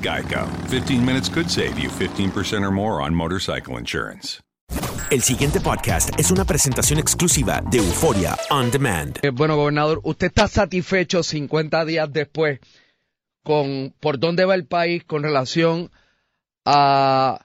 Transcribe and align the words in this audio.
Geico. 0.00 0.46
15 0.68 1.04
minutes 1.04 1.28
could 1.28 1.50
save 1.50 1.78
you 1.78 1.88
15% 1.90 2.62
or 2.62 2.70
more 2.70 3.02
on 3.02 3.14
motorcycle 3.14 3.78
insurance. 3.78 4.40
El 5.10 5.22
siguiente 5.22 5.60
podcast 5.60 6.10
es 6.18 6.30
una 6.30 6.44
presentación 6.44 6.98
exclusiva 6.98 7.62
de 7.70 7.78
Euforia 7.78 8.36
On 8.50 8.70
Demand. 8.70 9.18
Eh, 9.22 9.30
bueno, 9.30 9.56
gobernador, 9.56 10.00
¿usted 10.04 10.26
está 10.26 10.48
satisfecho 10.48 11.22
50 11.22 11.86
días 11.86 12.12
después 12.12 12.60
con 13.42 13.94
por 14.00 14.18
dónde 14.18 14.44
va 14.44 14.54
el 14.54 14.66
país 14.66 15.04
con 15.04 15.22
relación 15.22 15.90
a 16.66 17.40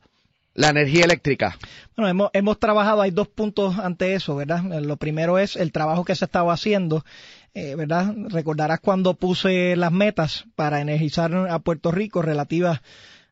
la 0.55 0.69
energía 0.69 1.05
eléctrica? 1.05 1.57
Bueno, 1.95 2.09
hemos, 2.09 2.29
hemos 2.33 2.59
trabajado, 2.59 3.01
hay 3.01 3.11
dos 3.11 3.29
puntos 3.29 3.79
ante 3.79 4.13
eso, 4.13 4.35
¿verdad? 4.35 4.61
Lo 4.81 4.97
primero 4.97 5.39
es 5.39 5.55
el 5.55 5.71
trabajo 5.71 6.03
que 6.03 6.15
se 6.15 6.25
estaba 6.25 6.51
haciendo, 6.51 7.05
eh, 7.53 7.75
¿verdad? 7.75 8.13
Recordarás 8.29 8.79
cuando 8.79 9.13
puse 9.13 9.75
las 9.75 9.91
metas 9.91 10.45
para 10.55 10.81
energizar 10.81 11.33
a 11.35 11.59
Puerto 11.59 11.91
Rico 11.91 12.21
relativas 12.21 12.81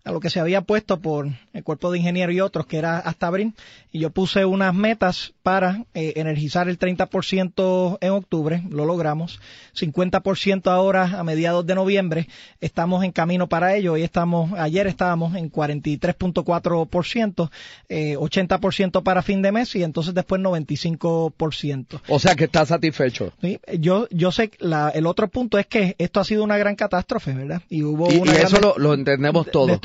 a 0.04 0.12
lo 0.12 0.20
que 0.20 0.30
se 0.30 0.40
había 0.40 0.62
puesto 0.62 1.00
por 1.00 1.28
el 1.54 1.64
cuerpo 1.64 1.92
de 1.92 2.00
ingenieros 2.00 2.36
y 2.36 2.42
otros, 2.42 2.66
que 2.66 2.78
era 2.78 2.98
hasta 2.98 3.28
abril, 3.28 3.54
y 3.92 4.00
yo 4.00 4.10
puse 4.10 4.46
unas 4.46 4.74
metas 4.74 5.34
para 5.44 5.86
eh, 5.94 6.14
energizar 6.16 6.70
el 6.70 6.80
30% 6.80 7.98
en 8.02 8.10
octubre, 8.12 8.64
lo 8.70 8.86
logramos, 8.86 9.40
50% 9.76 10.72
ahora 10.72 11.20
a 11.20 11.24
mediados 11.24 11.66
de 11.66 11.76
noviembre, 11.76 12.28
estamos 12.62 13.04
en 13.04 13.12
camino 13.12 13.48
para 13.48 13.76
ello, 13.76 13.94
hoy 13.94 14.04
estamos, 14.04 14.54
ayer 14.58 14.88
estábamos 14.88 15.36
en 15.36 15.52
43.4%, 15.52 17.50
eh, 17.90 18.16
80% 18.18 19.04
para 19.04 19.22
fin 19.22 19.42
de 19.42 19.52
mes 19.52 19.76
y 19.76 19.84
entonces 19.84 20.14
después 20.14 20.42
95%. 20.42 22.02
O 22.08 22.20
sea 22.20 22.36
que 22.36 22.46
está 22.46 22.66
satisfecho. 22.66 23.34
Sí, 23.42 23.60
yo, 23.80 24.08
yo 24.10 24.32
sé, 24.32 24.52
la, 24.60 24.90
el 24.90 25.06
otro 25.06 25.28
punto 25.28 25.58
es 25.58 25.68
que 25.68 25.96
esto 25.98 26.20
ha 26.20 26.24
sido 26.24 26.44
una 26.44 26.58
gran 26.58 26.76
catástrofe, 26.76 27.34
¿verdad? 27.34 27.62
Y 27.70 27.84
hubo 27.84 28.08
una 28.08 28.32
y 28.34 28.36
eso 28.36 28.60
lo, 28.60 28.76
lo, 28.78 28.94
entendemos 28.94 29.50
todos 29.52 29.80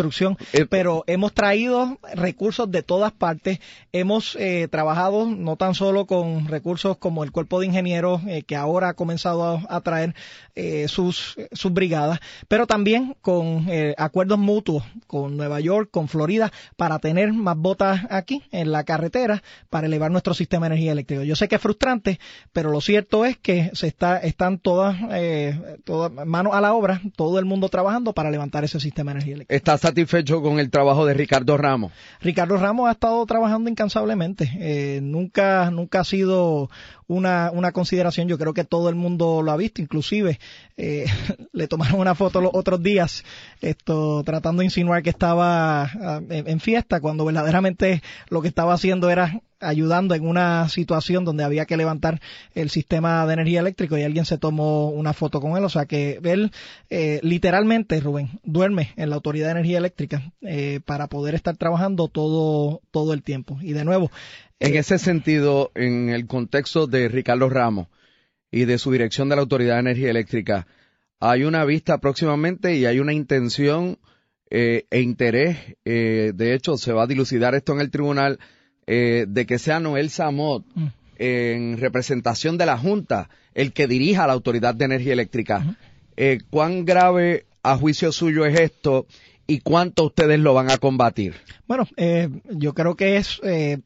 eh, 0.52 0.66
pero 0.68 1.04
hemos 1.06 1.32
traído 1.32 1.98
recursos 2.14 2.70
de 2.70 2.82
todas 2.82 3.12
partes, 3.12 3.60
hemos 3.92 4.36
eh, 4.36 4.68
trabajado 4.70 5.26
no 5.26 5.56
tan 5.56 5.74
solo 5.74 6.06
con 6.06 6.48
recursos 6.48 6.96
como 6.96 7.24
el 7.24 7.32
cuerpo 7.32 7.60
de 7.60 7.66
ingenieros 7.66 8.22
eh, 8.26 8.42
que 8.42 8.56
ahora 8.56 8.90
ha 8.90 8.94
comenzado 8.94 9.44
a, 9.44 9.62
a 9.68 9.80
traer 9.80 10.14
eh, 10.58 10.88
sus, 10.88 11.36
sus 11.52 11.72
brigadas, 11.72 12.18
pero 12.48 12.66
también 12.66 13.14
con 13.20 13.66
eh, 13.68 13.94
acuerdos 13.98 14.38
mutuos 14.38 14.84
con 15.06 15.36
Nueva 15.36 15.60
York, 15.60 15.90
con 15.90 16.08
Florida, 16.08 16.50
para 16.76 16.98
tener 16.98 17.32
más 17.34 17.58
botas 17.58 18.00
aquí 18.08 18.42
en 18.52 18.72
la 18.72 18.84
carretera 18.84 19.42
para 19.68 19.86
elevar 19.86 20.10
nuestro 20.10 20.32
sistema 20.32 20.66
de 20.66 20.74
energía 20.74 20.92
eléctrica. 20.92 21.24
Yo 21.24 21.36
sé 21.36 21.48
que 21.48 21.56
es 21.56 21.60
frustrante, 21.60 22.18
pero 22.54 22.70
lo 22.70 22.80
cierto 22.80 23.26
es 23.26 23.36
que 23.36 23.70
se 23.74 23.86
está, 23.86 24.18
están 24.18 24.58
todas, 24.58 24.96
eh, 25.10 25.78
todas 25.84 26.10
manos 26.26 26.54
a 26.54 26.62
la 26.62 26.72
obra, 26.72 27.02
todo 27.16 27.38
el 27.38 27.44
mundo 27.44 27.68
trabajando 27.68 28.14
para 28.14 28.30
levantar 28.30 28.64
ese 28.64 28.80
sistema 28.80 29.10
de 29.10 29.16
energía 29.16 29.34
eléctrica. 29.34 29.56
¿Está 29.56 29.76
satisfecho 29.96 30.42
con 30.42 30.60
el 30.60 30.68
trabajo 30.68 31.06
de 31.06 31.14
Ricardo 31.14 31.56
Ramos? 31.56 31.90
Ricardo 32.20 32.58
Ramos 32.58 32.88
ha 32.88 32.92
estado 32.92 33.24
trabajando 33.24 33.70
incansablemente. 33.70 34.50
Eh, 34.58 35.00
nunca, 35.02 35.70
nunca 35.70 36.00
ha 36.00 36.04
sido 36.04 36.68
una, 37.06 37.50
una 37.52 37.72
consideración. 37.72 38.28
Yo 38.28 38.38
creo 38.38 38.54
que 38.54 38.64
todo 38.64 38.88
el 38.88 38.94
mundo 38.94 39.42
lo 39.42 39.52
ha 39.52 39.56
visto, 39.56 39.80
inclusive 39.80 40.38
eh, 40.76 41.06
le 41.52 41.68
tomaron 41.68 42.00
una 42.00 42.14
foto 42.14 42.40
los 42.40 42.50
otros 42.54 42.82
días, 42.82 43.24
esto 43.60 44.22
tratando 44.24 44.60
de 44.60 44.66
insinuar 44.66 45.02
que 45.02 45.10
estaba 45.10 45.90
uh, 45.94 46.32
en, 46.32 46.48
en 46.48 46.60
fiesta, 46.60 47.00
cuando 47.00 47.24
verdaderamente 47.24 48.02
lo 48.28 48.42
que 48.42 48.48
estaba 48.48 48.74
haciendo 48.74 49.10
era 49.10 49.40
ayudando 49.60 50.14
en 50.14 50.26
una 50.26 50.68
situación 50.68 51.24
donde 51.24 51.44
había 51.44 51.64
que 51.64 51.76
levantar 51.76 52.20
el 52.54 52.70
sistema 52.70 53.26
de 53.26 53.32
energía 53.32 53.60
eléctrica 53.60 53.98
y 53.98 54.02
alguien 54.02 54.24
se 54.24 54.38
tomó 54.38 54.90
una 54.90 55.12
foto 55.12 55.40
con 55.40 55.56
él. 55.56 55.64
O 55.64 55.68
sea 55.68 55.86
que 55.86 56.20
él 56.22 56.52
eh, 56.90 57.20
literalmente, 57.22 58.00
Rubén, 58.00 58.40
duerme 58.44 58.92
en 58.96 59.10
la 59.10 59.16
Autoridad 59.16 59.46
de 59.46 59.52
Energía 59.52 59.78
Eléctrica 59.78 60.32
eh, 60.42 60.80
para 60.84 61.06
poder 61.06 61.34
estar 61.34 61.56
trabajando 61.56 62.08
todo, 62.08 62.82
todo 62.90 63.12
el 63.12 63.22
tiempo. 63.22 63.58
Y 63.60 63.72
de 63.72 63.84
nuevo. 63.84 64.10
En 64.58 64.74
ese 64.74 64.98
sentido, 64.98 65.70
en 65.74 66.08
el 66.08 66.26
contexto 66.26 66.86
de 66.86 67.08
Ricardo 67.08 67.48
Ramos 67.48 67.88
y 68.50 68.64
de 68.64 68.78
su 68.78 68.90
dirección 68.90 69.28
de 69.28 69.36
la 69.36 69.42
Autoridad 69.42 69.74
de 69.74 69.80
Energía 69.80 70.10
Eléctrica, 70.10 70.66
hay 71.20 71.44
una 71.44 71.64
vista 71.64 71.98
próximamente 71.98 72.74
y 72.76 72.86
hay 72.86 73.00
una 73.00 73.12
intención 73.12 73.98
eh, 74.50 74.86
e 74.90 75.00
interés, 75.00 75.58
eh, 75.84 76.32
de 76.34 76.54
hecho 76.54 76.76
se 76.76 76.92
va 76.92 77.02
a 77.02 77.06
dilucidar 77.06 77.54
esto 77.54 77.72
en 77.72 77.80
el 77.80 77.90
tribunal, 77.90 78.38
eh, 78.86 79.26
de 79.28 79.46
que 79.46 79.58
sea 79.58 79.80
Noel 79.80 80.10
Samot 80.10 80.64
mm. 80.74 80.86
en 81.18 81.78
representación 81.78 82.56
de 82.56 82.66
la 82.66 82.78
Junta 82.78 83.28
el 83.56 83.72
que 83.72 83.88
dirija 83.88 84.26
la 84.26 84.34
Autoridad 84.34 84.74
de 84.74 84.84
Energía 84.84 85.14
Eléctrica. 85.14 85.76
Eh, 86.16 86.38
¿Cuán 86.50 86.84
grave 86.84 87.46
a 87.62 87.76
juicio 87.76 88.12
suyo 88.12 88.44
es 88.44 88.60
esto 88.60 89.06
y 89.46 89.60
cuánto 89.60 90.04
ustedes 90.04 90.38
lo 90.38 90.52
van 90.54 90.70
a 90.70 90.76
combatir? 90.76 91.34
Bueno, 91.66 91.88
eh, 91.96 92.28
yo 92.50 92.74
creo 92.74 92.96
que 92.96 93.16
es 93.16 93.40
eh, 93.42 93.78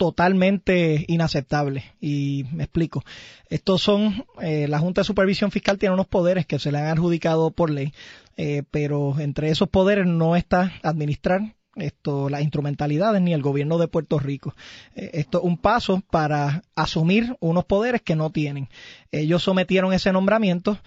totalmente 0.00 1.04
inaceptable 1.08 1.84
y 2.00 2.46
me 2.52 2.64
explico. 2.64 3.04
Estos 3.50 3.82
son, 3.82 4.24
eh, 4.40 4.66
la 4.66 4.78
Junta 4.78 5.02
de 5.02 5.04
Supervisión 5.04 5.50
Fiscal 5.50 5.76
tiene 5.76 5.92
unos 5.92 6.06
poderes 6.06 6.46
que 6.46 6.58
se 6.58 6.72
le 6.72 6.78
han 6.78 6.86
adjudicado 6.86 7.50
por 7.50 7.68
ley, 7.68 7.92
eh, 8.38 8.62
pero 8.70 9.20
entre 9.20 9.50
esos 9.50 9.68
poderes 9.68 10.06
no 10.06 10.36
está 10.36 10.72
administrar 10.82 11.54
esto, 11.76 12.30
las 12.30 12.40
instrumentalidades 12.40 13.20
ni 13.20 13.34
el 13.34 13.42
gobierno 13.42 13.76
de 13.76 13.88
Puerto 13.88 14.18
Rico. 14.18 14.54
Eh, 14.94 15.10
esto 15.12 15.36
es 15.36 15.44
un 15.44 15.58
paso 15.58 16.02
para 16.10 16.62
asumir 16.74 17.36
unos 17.40 17.66
poderes 17.66 18.00
que 18.00 18.16
no 18.16 18.30
tienen. 18.30 18.70
Ellos 19.12 19.42
sometieron 19.42 19.92
ese 19.92 20.12
nombramiento 20.12 20.78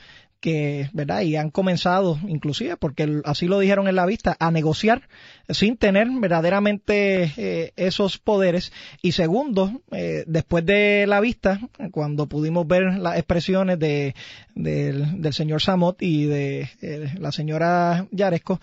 que, 0.44 0.90
¿verdad? 0.92 1.22
Y 1.22 1.38
han 1.38 1.52
comenzado, 1.52 2.20
inclusive, 2.28 2.76
porque 2.76 3.22
así 3.24 3.48
lo 3.48 3.60
dijeron 3.60 3.88
en 3.88 3.96
la 3.96 4.06
vista, 4.06 4.36
a 4.42 4.52
negociar 4.52 5.08
sin 5.48 5.78
tener 5.78 6.10
verdaderamente 6.20 7.32
eh, 7.38 7.72
esos 7.78 8.18
poderes. 8.18 8.74
Y 9.02 9.14
segundo, 9.14 9.82
eh, 9.94 10.26
después 10.28 10.66
de 10.66 11.06
la 11.08 11.22
vista, 11.22 11.62
cuando 11.92 12.28
pudimos 12.28 12.68
ver 12.68 12.98
las 13.00 13.16
expresiones 13.16 13.80
de, 13.80 14.16
del, 14.54 15.32
señor 15.32 15.62
Samot 15.62 16.02
y 16.02 16.26
de 16.26 16.70
eh, 16.82 17.14
la 17.20 17.32
señora 17.32 18.06
Yaresco, 18.12 18.60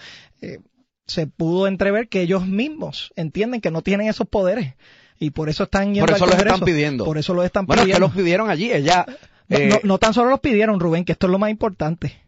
se 1.06 1.26
pudo 1.26 1.66
entrever 1.66 2.08
que 2.08 2.20
ellos 2.20 2.46
mismos 2.46 3.10
entienden 3.16 3.62
que 3.62 3.70
no 3.70 3.80
tienen 3.80 4.06
esos 4.06 4.28
poderes 4.28 4.74
y 5.18 5.30
por 5.30 5.48
eso 5.48 5.64
están 5.64 5.94
yendo 5.94 6.06
por 6.06 6.16
eso 6.16 6.26
los 6.26 6.36
están 6.36 6.60
pidiendo 6.60 7.04
por 7.04 7.18
eso 7.18 7.34
los 7.34 7.44
están 7.44 7.66
bueno, 7.66 7.82
pidiendo 7.82 7.96
que 7.96 8.00
los 8.00 8.16
pidieron 8.16 8.48
allí 8.48 8.70
ella 8.72 9.04
eh, 9.50 9.80
no, 9.82 9.98
tan 9.98 10.14
solo 10.14 10.30
los 10.30 10.40
pidieron, 10.40 10.78
Rubén, 10.78 11.04
que 11.04 11.12
esto 11.12 11.26
es 11.26 11.32
lo 11.32 11.38
más 11.38 11.50
importante. 11.50 12.22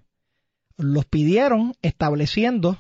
Los 0.77 1.05
pidieron 1.05 1.75
estableciendo 1.81 2.77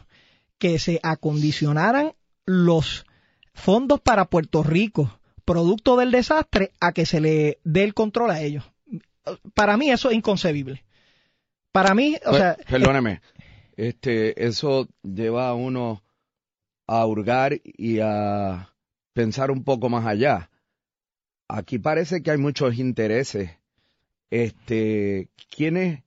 que 0.58 0.78
se 0.78 0.98
acondicionaran 1.02 2.14
los 2.44 3.06
fondos 3.54 4.00
para 4.00 4.24
Puerto 4.24 4.64
Rico, 4.64 5.18
producto 5.44 5.96
del 5.96 6.10
desastre, 6.10 6.72
a 6.80 6.92
que 6.92 7.06
se 7.06 7.20
le 7.20 7.60
dé 7.62 7.84
el 7.84 7.94
control 7.94 8.32
a 8.32 8.40
ellos. 8.40 8.64
Para 9.54 9.76
mí 9.76 9.90
eso 9.90 10.10
es 10.10 10.16
inconcebible. 10.16 10.84
Para 11.70 11.94
mí, 11.94 12.16
o 12.26 12.34
sea... 12.34 12.56
Perdóneme, 12.68 13.22
este, 13.76 14.44
eso 14.44 14.88
lleva 15.02 15.48
a 15.48 15.54
uno 15.54 16.02
a 16.88 17.06
hurgar 17.06 17.60
y 17.64 18.00
a 18.00 18.74
pensar 19.12 19.52
un 19.52 19.62
poco 19.62 19.88
más 19.88 20.04
allá. 20.04 20.50
Aquí 21.48 21.78
parece 21.78 22.22
que 22.22 22.32
hay 22.32 22.38
muchos 22.38 22.78
intereses 22.78 23.61
este, 24.32 25.28
¿quiénes, 25.54 26.04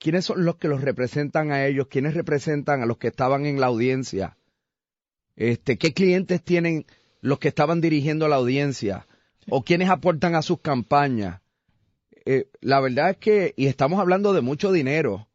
¿quiénes 0.00 0.24
son 0.24 0.44
los 0.44 0.56
que 0.56 0.66
los 0.66 0.80
representan 0.80 1.52
a 1.52 1.66
ellos? 1.66 1.86
¿Quiénes 1.86 2.14
representan 2.14 2.82
a 2.82 2.86
los 2.86 2.98
que 2.98 3.06
estaban 3.06 3.46
en 3.46 3.60
la 3.60 3.68
audiencia? 3.68 4.36
Este, 5.36 5.78
¿Qué 5.78 5.94
clientes 5.94 6.42
tienen 6.42 6.84
los 7.20 7.38
que 7.38 7.46
estaban 7.46 7.80
dirigiendo 7.80 8.26
la 8.26 8.34
audiencia? 8.34 9.06
¿O 9.48 9.62
quiénes 9.62 9.88
aportan 9.88 10.34
a 10.34 10.42
sus 10.42 10.60
campañas? 10.60 11.40
Eh, 12.24 12.50
la 12.60 12.80
verdad 12.80 13.10
es 13.10 13.18
que, 13.18 13.54
y 13.56 13.68
estamos 13.68 14.00
hablando 14.00 14.32
de 14.32 14.40
mucho 14.40 14.72
dinero, 14.72 15.27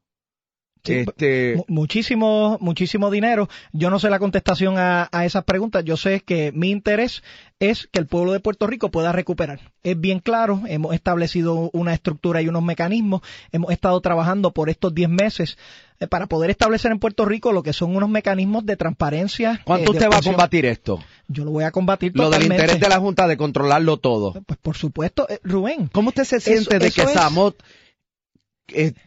este... 0.83 1.63
Muchísimo, 1.67 2.57
muchísimo 2.59 3.09
dinero. 3.09 3.49
Yo 3.71 3.89
no 3.89 3.99
sé 3.99 4.09
la 4.09 4.19
contestación 4.19 4.75
a, 4.77 5.09
esas 5.23 5.43
preguntas. 5.43 5.83
Yo 5.85 5.97
sé 5.97 6.21
que 6.21 6.51
mi 6.51 6.71
interés 6.71 7.23
es 7.59 7.87
que 7.91 7.99
el 7.99 8.07
pueblo 8.07 8.33
de 8.33 8.39
Puerto 8.39 8.67
Rico 8.67 8.91
pueda 8.91 9.11
recuperar. 9.11 9.71
Es 9.83 9.99
bien 9.99 10.19
claro, 10.19 10.61
hemos 10.67 10.93
establecido 10.93 11.69
una 11.71 11.93
estructura 11.93 12.41
y 12.41 12.47
unos 12.47 12.63
mecanismos. 12.63 13.21
Hemos 13.51 13.71
estado 13.71 13.99
trabajando 14.01 14.51
por 14.51 14.69
estos 14.69 14.93
10 14.93 15.09
meses 15.09 15.57
eh, 15.99 16.07
para 16.07 16.27
poder 16.27 16.49
establecer 16.49 16.91
en 16.91 16.99
Puerto 16.99 17.23
Rico 17.25 17.53
lo 17.53 17.63
que 17.63 17.71
son 17.71 17.95
unos 17.95 18.09
mecanismos 18.09 18.65
de 18.65 18.75
transparencia. 18.75 19.61
¿Cuánto 19.63 19.93
eh, 19.93 19.95
usted 19.95 20.09
va 20.11 20.17
a 20.17 20.21
combatir 20.21 20.65
esto? 20.65 20.99
Yo 21.27 21.45
lo 21.45 21.51
voy 21.51 21.63
a 21.63 21.71
combatir 21.71 22.11
Lo 22.15 22.29
del 22.29 22.43
interés 22.43 22.79
de 22.79 22.89
la 22.89 22.99
Junta 22.99 23.27
de 23.27 23.37
controlarlo 23.37 23.97
todo. 23.97 24.33
Pues 24.45 24.59
por 24.61 24.75
supuesto, 24.75 25.27
eh, 25.29 25.39
Rubén. 25.43 25.87
¿Cómo 25.87 26.09
usted 26.09 26.25
se 26.25 26.41
siente 26.41 26.79
de 26.79 26.91
que 26.91 27.07
Samot 27.07 27.63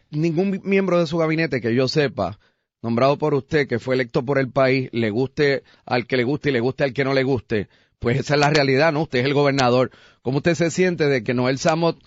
ningún 0.09 0.61
miembro 0.63 0.99
de 0.99 1.07
su 1.07 1.17
gabinete 1.17 1.61
que 1.61 1.75
yo 1.75 1.87
sepa, 1.87 2.39
nombrado 2.81 3.17
por 3.17 3.33
usted, 3.33 3.67
que 3.67 3.79
fue 3.79 3.95
electo 3.95 4.23
por 4.23 4.39
el 4.39 4.49
país, 4.49 4.89
le 4.91 5.09
guste 5.09 5.63
al 5.85 6.07
que 6.07 6.17
le 6.17 6.23
guste 6.23 6.49
y 6.49 6.53
le 6.53 6.59
guste 6.59 6.83
al 6.83 6.93
que 6.93 7.03
no 7.03 7.13
le 7.13 7.23
guste, 7.23 7.69
pues 7.99 8.19
esa 8.19 8.35
es 8.35 8.39
la 8.39 8.49
realidad, 8.49 8.93
¿no? 8.93 9.03
Usted 9.03 9.19
es 9.19 9.25
el 9.25 9.33
gobernador. 9.33 9.91
¿Cómo 10.21 10.37
usted 10.37 10.55
se 10.55 10.71
siente 10.71 11.07
de 11.07 11.23
que 11.23 11.33
Noel 11.33 11.57
Samot 11.57 11.97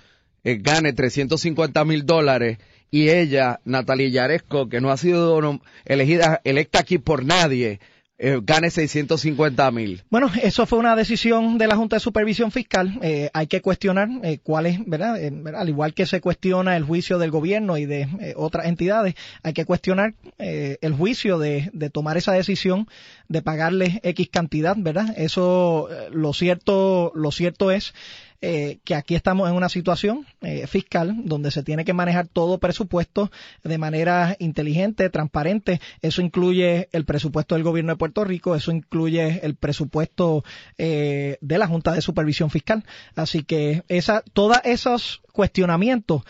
eh, 0.44 0.58
gane 0.60 0.92
350 0.92 1.84
mil 1.84 2.06
dólares 2.06 2.58
y 2.90 3.10
ella, 3.10 3.60
Natalia 3.64 4.08
Yaresco, 4.08 4.68
que 4.68 4.80
no 4.80 4.90
ha 4.90 4.96
sido 4.96 5.40
elegida, 5.84 6.40
electa 6.44 6.80
aquí 6.80 6.98
por 6.98 7.24
nadie, 7.24 7.80
eh, 8.22 8.38
gane 8.42 8.68
650 8.68 9.70
mil. 9.70 10.02
Bueno, 10.10 10.30
eso 10.42 10.66
fue 10.66 10.78
una 10.78 10.94
decisión 10.94 11.56
de 11.56 11.66
la 11.66 11.76
Junta 11.76 11.96
de 11.96 12.00
Supervisión 12.00 12.50
Fiscal. 12.50 12.98
Eh, 13.00 13.30
hay 13.32 13.46
que 13.46 13.62
cuestionar 13.62 14.10
eh, 14.22 14.40
cuál 14.42 14.66
es, 14.66 14.78
¿verdad? 14.84 15.18
Al 15.56 15.68
igual 15.70 15.94
que 15.94 16.04
se 16.04 16.20
cuestiona 16.20 16.76
el 16.76 16.84
juicio 16.84 17.18
del 17.18 17.30
gobierno 17.30 17.78
y 17.78 17.86
de 17.86 18.34
otras 18.36 18.66
entidades, 18.66 19.14
hay 19.42 19.54
que 19.54 19.64
cuestionar 19.64 20.12
el 20.36 20.92
juicio 20.92 21.38
de, 21.38 21.70
de, 21.72 21.88
tomar 21.88 22.18
esa 22.18 22.32
decisión 22.32 22.88
de 23.28 23.40
pagarle 23.40 24.00
X 24.02 24.28
cantidad, 24.30 24.76
¿verdad? 24.78 25.14
Eso, 25.16 25.88
lo 26.10 26.34
cierto, 26.34 27.12
lo 27.14 27.32
cierto 27.32 27.70
es 27.70 27.94
eh, 28.42 28.78
que 28.84 28.94
aquí 28.94 29.14
estamos 29.14 29.50
en 29.50 29.54
una 29.54 29.68
situación 29.68 30.26
eh, 30.40 30.66
fiscal 30.66 31.14
donde 31.24 31.50
se 31.50 31.62
tiene 31.62 31.84
que 31.84 31.92
manejar 31.92 32.26
todo 32.26 32.56
presupuesto 32.56 33.30
de 33.62 33.76
manera 33.76 34.34
inteligente, 34.38 35.10
transparente. 35.10 35.78
Eso 36.00 36.22
incluye 36.22 36.88
el 36.92 37.04
presupuesto 37.04 37.54
del 37.54 37.64
gobierno 37.64 37.92
de 37.92 37.98
Puerto 37.98 38.24
Rico, 38.24 38.54
eso 38.54 38.72
incluye 38.72 39.44
el 39.44 39.56
presupuesto 39.56 40.42
eh, 40.78 41.36
de 41.42 41.58
la 41.58 41.66
Junta 41.66 41.92
de 41.92 42.00
Supervisión 42.00 42.48
Fiscal. 42.48 42.82
Así 43.14 43.42
que 43.42 43.82
esa, 43.88 44.22
todos 44.32 44.56
esos 44.64 45.20
cuestionamientos 45.32 46.22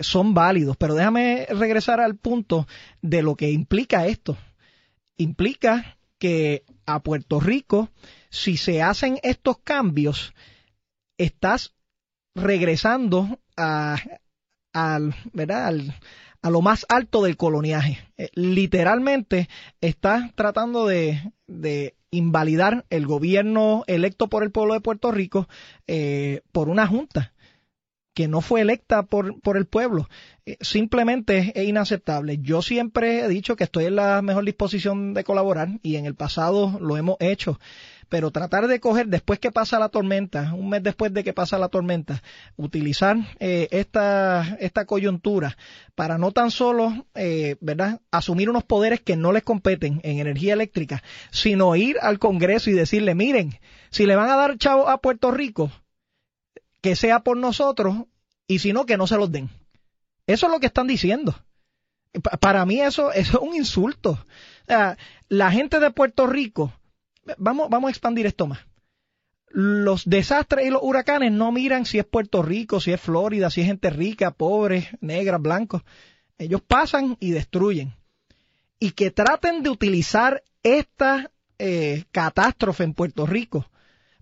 son 0.00 0.34
válidos. 0.34 0.76
Pero 0.76 0.96
déjame 0.96 1.46
regresar 1.48 2.00
al 2.00 2.16
punto 2.16 2.66
de 3.02 3.22
lo 3.22 3.36
que 3.36 3.52
implica 3.52 4.06
esto. 4.08 4.36
Implica 5.16 5.96
que 6.18 6.64
a 6.86 7.00
Puerto 7.04 7.38
Rico, 7.38 7.88
si 8.30 8.56
se 8.56 8.82
hacen 8.82 9.20
estos 9.22 9.58
cambios, 9.58 10.34
estás 11.24 11.74
regresando 12.34 13.38
a, 13.56 13.96
al, 14.72 15.14
¿verdad? 15.32 15.74
a 16.42 16.50
lo 16.50 16.60
más 16.60 16.84
alto 16.88 17.22
del 17.22 17.36
coloniaje. 17.36 17.98
Eh, 18.16 18.30
literalmente 18.34 19.48
estás 19.80 20.34
tratando 20.34 20.86
de, 20.86 21.32
de, 21.46 21.94
invalidar 22.14 22.84
el 22.90 23.06
gobierno 23.06 23.84
electo 23.86 24.28
por 24.28 24.42
el 24.42 24.50
pueblo 24.50 24.74
de 24.74 24.82
Puerto 24.82 25.10
Rico 25.12 25.48
eh, 25.86 26.42
por 26.52 26.68
una 26.68 26.86
junta 26.86 27.32
que 28.14 28.28
no 28.28 28.42
fue 28.42 28.60
electa 28.60 29.04
por, 29.04 29.40
por 29.40 29.56
el 29.56 29.64
pueblo. 29.64 30.10
Eh, 30.44 30.58
simplemente 30.60 31.52
es 31.54 31.66
inaceptable. 31.66 32.38
Yo 32.42 32.60
siempre 32.60 33.20
he 33.20 33.28
dicho 33.28 33.56
que 33.56 33.64
estoy 33.64 33.86
en 33.86 33.96
la 33.96 34.20
mejor 34.20 34.44
disposición 34.44 35.14
de 35.14 35.24
colaborar 35.24 35.80
y 35.82 35.96
en 35.96 36.04
el 36.04 36.14
pasado 36.14 36.78
lo 36.80 36.98
hemos 36.98 37.16
hecho 37.20 37.58
pero 38.12 38.30
tratar 38.30 38.68
de 38.68 38.78
coger 38.78 39.06
después 39.06 39.38
que 39.38 39.50
pasa 39.50 39.78
la 39.78 39.88
tormenta, 39.88 40.52
un 40.52 40.68
mes 40.68 40.82
después 40.82 41.14
de 41.14 41.24
que 41.24 41.32
pasa 41.32 41.56
la 41.56 41.70
tormenta, 41.70 42.22
utilizar 42.56 43.16
eh, 43.40 43.68
esta, 43.70 44.58
esta 44.60 44.84
coyuntura 44.84 45.56
para 45.94 46.18
no 46.18 46.30
tan 46.30 46.50
solo, 46.50 47.06
eh, 47.14 47.56
¿verdad?, 47.62 48.02
asumir 48.10 48.50
unos 48.50 48.64
poderes 48.64 49.00
que 49.00 49.16
no 49.16 49.32
les 49.32 49.44
competen 49.44 50.02
en 50.04 50.18
energía 50.18 50.52
eléctrica, 50.52 51.02
sino 51.30 51.74
ir 51.74 51.96
al 52.02 52.18
Congreso 52.18 52.68
y 52.68 52.74
decirle, 52.74 53.14
miren, 53.14 53.58
si 53.88 54.04
le 54.04 54.14
van 54.14 54.28
a 54.28 54.36
dar 54.36 54.58
chavo 54.58 54.90
a 54.90 55.00
Puerto 55.00 55.30
Rico, 55.30 55.72
que 56.82 56.96
sea 56.96 57.20
por 57.20 57.38
nosotros, 57.38 57.96
y 58.46 58.58
si 58.58 58.74
no, 58.74 58.84
que 58.84 58.98
no 58.98 59.06
se 59.06 59.16
los 59.16 59.32
den. 59.32 59.48
Eso 60.26 60.48
es 60.48 60.52
lo 60.52 60.60
que 60.60 60.66
están 60.66 60.86
diciendo. 60.86 61.34
Para 62.40 62.66
mí 62.66 62.78
eso, 62.78 63.10
eso 63.10 63.38
es 63.38 63.48
un 63.48 63.56
insulto. 63.56 64.22
la 65.30 65.50
gente 65.50 65.80
de 65.80 65.90
Puerto 65.90 66.26
Rico 66.26 66.74
vamos, 67.38 67.68
vamos 67.70 67.88
a 67.88 67.90
expandir 67.90 68.26
esto 68.26 68.46
más. 68.46 68.60
Los 69.48 70.08
desastres 70.08 70.66
y 70.66 70.70
los 70.70 70.82
huracanes 70.82 71.30
no 71.30 71.52
miran 71.52 71.84
si 71.84 71.98
es 71.98 72.06
Puerto 72.06 72.42
Rico, 72.42 72.80
si 72.80 72.92
es 72.92 73.00
Florida, 73.00 73.50
si 73.50 73.60
es 73.60 73.66
gente 73.66 73.90
rica, 73.90 74.30
pobre, 74.30 74.88
negra, 75.00 75.36
blanco. 75.38 75.84
Ellos 76.38 76.62
pasan 76.62 77.16
y 77.20 77.32
destruyen. 77.32 77.94
Y 78.78 78.92
que 78.92 79.10
traten 79.10 79.62
de 79.62 79.70
utilizar 79.70 80.42
esta 80.62 81.30
eh, 81.58 82.04
catástrofe 82.12 82.84
en 82.84 82.94
Puerto 82.94 83.26
Rico 83.26 83.70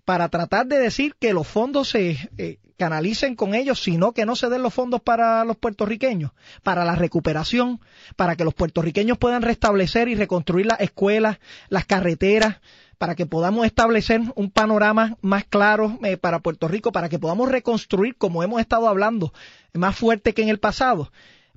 para 0.03 0.29
tratar 0.29 0.67
de 0.67 0.79
decir 0.79 1.15
que 1.19 1.33
los 1.33 1.47
fondos 1.47 1.89
se 1.89 2.17
eh, 2.37 2.59
canalicen 2.77 3.35
con 3.35 3.53
ellos, 3.53 3.81
sino 3.81 4.11
que 4.11 4.25
no 4.25 4.35
se 4.35 4.49
den 4.49 4.63
los 4.63 4.73
fondos 4.73 5.01
para 5.01 5.45
los 5.45 5.55
puertorriqueños, 5.55 6.31
para 6.63 6.83
la 6.83 6.95
recuperación, 6.95 7.79
para 8.15 8.35
que 8.35 8.43
los 8.43 8.53
puertorriqueños 8.53 9.17
puedan 9.19 9.43
restablecer 9.43 10.07
y 10.07 10.15
reconstruir 10.15 10.65
las 10.65 10.81
escuelas, 10.81 11.37
las 11.69 11.85
carreteras, 11.85 12.57
para 13.01 13.15
que 13.15 13.25
podamos 13.25 13.65
establecer 13.65 14.21
un 14.35 14.51
panorama 14.51 15.17
más 15.21 15.43
claro 15.43 15.97
eh, 16.03 16.17
para 16.17 16.37
Puerto 16.37 16.67
Rico, 16.67 16.91
para 16.91 17.09
que 17.09 17.17
podamos 17.17 17.49
reconstruir, 17.49 18.15
como 18.15 18.43
hemos 18.43 18.61
estado 18.61 18.87
hablando, 18.87 19.33
más 19.73 19.97
fuerte 19.97 20.35
que 20.35 20.43
en 20.43 20.49
el 20.49 20.59
pasado. 20.59 21.11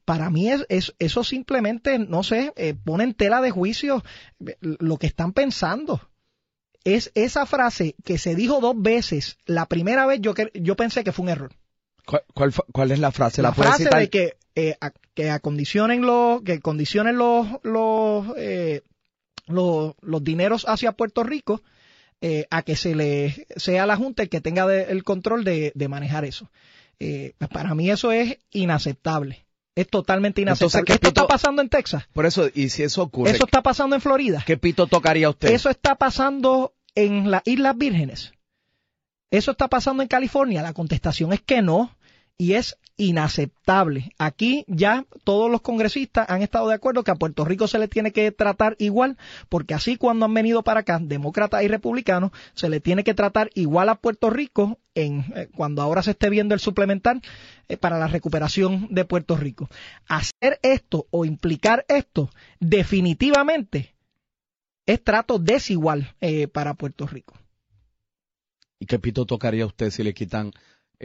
Para 0.07 0.31
mí 0.31 0.49
es, 0.49 0.95
eso 0.99 1.23
simplemente, 1.23 1.99
no 1.99 2.23
sé, 2.23 2.55
eh, 2.57 2.73
pone 2.73 3.05
en 3.05 3.13
tela 3.13 3.43
de 3.43 3.51
juicio 3.51 4.03
eh, 4.47 4.57
lo 4.63 4.97
que 4.97 5.07
están 5.07 5.35
pensando. 5.35 6.09
Es 6.83 7.13
esa 7.15 7.45
frase 7.45 7.95
que 8.05 8.17
se 8.17 8.35
dijo 8.35 8.63
dos 8.63 8.81
veces. 8.81 9.37
La 9.45 9.67
primera 9.67 10.07
vez 10.07 10.23
yo, 10.23 10.33
yo 10.55 10.77
pensé 10.77 11.05
que 11.05 11.13
fue 11.13 11.25
un 11.25 11.29
error. 11.29 11.53
¿Cuál, 12.07 12.55
cuál, 12.73 12.91
es 12.91 13.01
la 13.01 13.13
frase? 13.13 13.43
La, 13.43 13.53
frase 13.53 13.91
de 13.91 14.09
que, 14.09 14.39
que 15.13 15.31
acondicionen 15.31 16.07
los, 16.07 16.41
que 16.41 16.61
condicionen 16.61 17.19
los, 17.19 17.47
los 17.63 18.29
los 19.47 20.25
dineros 20.25 20.65
hacia 20.69 20.93
Puerto 20.93 21.23
Rico 21.23 21.63
eh, 22.21 22.47
a 22.51 22.63
que 22.63 22.77
se 22.77 22.95
le 22.95 23.47
sea 23.57 23.87
la 23.87 23.97
Junta 23.97 24.23
el 24.23 24.29
que 24.29 24.41
tenga 24.41 24.73
el 24.75 25.05
control 25.05 25.45
de, 25.45 25.73
manejar 25.89 26.25
eso. 26.25 26.51
Eh, 26.99 27.35
para 27.53 27.75
mí 27.75 27.91
eso 27.91 28.13
es 28.13 28.39
inaceptable. 28.51 29.45
Es 29.75 29.89
totalmente 29.89 30.41
inaceptable. 30.41 30.95
¿Esto 30.95 31.09
está 31.09 31.27
pasando 31.27 31.61
en 31.61 31.69
Texas? 31.69 32.05
Por 32.13 32.27
eso, 32.27 32.49
y 32.55 32.69
si 32.69 32.85
eso 32.85 33.03
ocurre. 33.03 33.33
¿Eso 33.33 33.45
está 33.45 33.63
pasando 33.63 33.97
en 33.97 34.01
Florida? 34.01 34.43
¿Qué 34.47 34.57
pito 34.57 34.87
tocaría 34.87 35.29
usted? 35.29 35.51
Eso 35.51 35.69
está 35.69 35.97
pasando 35.97 36.75
en 36.95 37.31
las 37.31 37.43
Islas 37.45 37.77
Vírgenes. 37.77 38.33
¿Eso 39.31 39.51
está 39.51 39.69
pasando 39.69 40.03
en 40.03 40.09
California? 40.09 40.63
La 40.63 40.73
contestación 40.73 41.33
es 41.33 41.41
que 41.41 41.61
no 41.61 41.97
y 42.39 42.55
es 42.55 42.77
inaceptable. 42.97 44.13
Aquí 44.19 44.65
ya 44.69 45.05
todos 45.25 45.51
los 45.51 45.61
congresistas 45.63 46.29
han 46.31 46.43
estado 46.43 46.69
de 46.69 46.75
acuerdo 46.75 47.03
que 47.03 47.11
a 47.11 47.17
Puerto 47.17 47.45
Rico 47.45 47.67
se 47.67 47.79
le 47.79 47.89
tiene 47.89 48.13
que 48.13 48.31
tratar 48.31 48.77
igual, 48.79 49.17
porque 49.49 49.75
así 49.75 49.97
cuando 49.97 50.27
han 50.27 50.35
venido 50.35 50.63
para 50.63 50.81
acá, 50.81 50.99
demócratas 51.01 51.63
y 51.63 51.69
republicanos, 51.69 52.31
se 52.55 52.69
le 52.69 52.81
tiene 52.81 53.03
que 53.05 53.15
tratar 53.15 53.51
igual 53.55 53.89
a 53.89 53.97
Puerto 53.97 54.31
Rico 54.31 54.79
en 54.95 55.25
eh, 55.35 55.49
cuando 55.55 55.83
ahora 55.83 56.03
se 56.03 56.13
esté 56.13 56.31
viendo 56.31 56.55
el 56.55 56.61
suplemental 56.61 57.21
eh, 57.69 57.77
para 57.77 57.99
la 57.99 58.07
recuperación 58.07 58.89
de 58.91 59.05
Puerto 59.05 59.37
Rico. 59.37 59.69
Hacer 60.07 60.61
esto 60.63 61.07
o 61.11 61.25
implicar 61.25 61.85
esto 61.89 62.31
definitivamente 62.61 63.95
es 64.87 65.03
trato 65.03 65.39
desigual 65.39 66.15
eh, 66.21 66.47
para 66.47 66.75
Puerto 66.75 67.07
Rico. 67.07 67.35
¿Y 68.79 68.87
qué 68.87 68.99
pito 68.99 69.25
tocaría 69.25 69.67
usted 69.67 69.91
si 69.91 70.03
le 70.03 70.15
quitan 70.15 70.53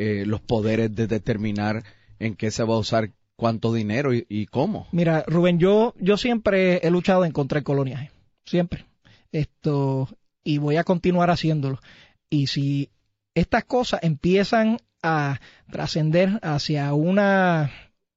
eh, 0.02 0.26
los 0.26 0.40
poderes 0.40 0.96
de 0.96 1.08
determinar 1.08 1.84
en 2.20 2.36
qué 2.36 2.52
se 2.52 2.64
va 2.64 2.76
a 2.76 2.80
usar 2.80 3.12
cuánto 3.36 3.74
dinero 3.74 4.12
y, 4.14 4.46
cómo. 4.46 4.88
Mira, 4.94 5.26
Rubén, 5.28 5.60
yo, 5.60 5.94
yo 6.00 6.16
siempre 6.16 6.78
he 6.88 6.90
luchado 6.90 7.26
en 7.26 7.34
contra 7.34 7.58
del 7.58 7.66
coloniaje. 7.66 8.10
Siempre. 8.46 8.86
Esto, 9.34 10.08
y 10.42 10.58
voy 10.58 10.78
a 10.78 10.86
continuar 10.86 11.30
haciéndolo. 11.32 11.82
Y 12.30 12.48
si 12.48 12.90
estas 13.36 13.66
cosas 13.66 14.00
empiezan 14.02 14.78
a 15.04 15.42
trascender 15.70 16.40
hacia 16.44 16.94
una 16.94 17.70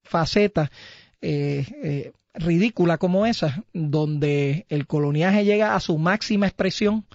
faceta 0.05 0.71
eh, 1.21 1.67
eh, 1.83 2.13
ridícula 2.35 2.97
como 2.97 3.27
esa, 3.27 3.65
donde 3.73 4.67
el 4.69 4.87
coloniaje 4.87 5.45
llega 5.45 5.75
a 5.75 5.81
su 5.81 5.99
máxima 5.99 6.47
expresión, 6.47 7.07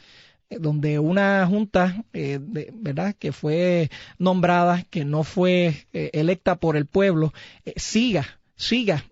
donde 0.49 0.99
una 0.99 1.45
junta, 1.47 2.03
eh, 2.13 2.39
¿verdad?, 2.41 3.15
que 3.17 3.31
fue 3.31 3.89
nombrada, 4.17 4.85
que 4.89 5.05
no 5.05 5.23
fue 5.23 5.87
eh, 5.93 6.09
electa 6.13 6.55
por 6.55 6.77
el 6.77 6.85
pueblo, 6.85 7.33
eh, 7.65 7.73
siga, 7.75 8.39
siga 8.55 9.03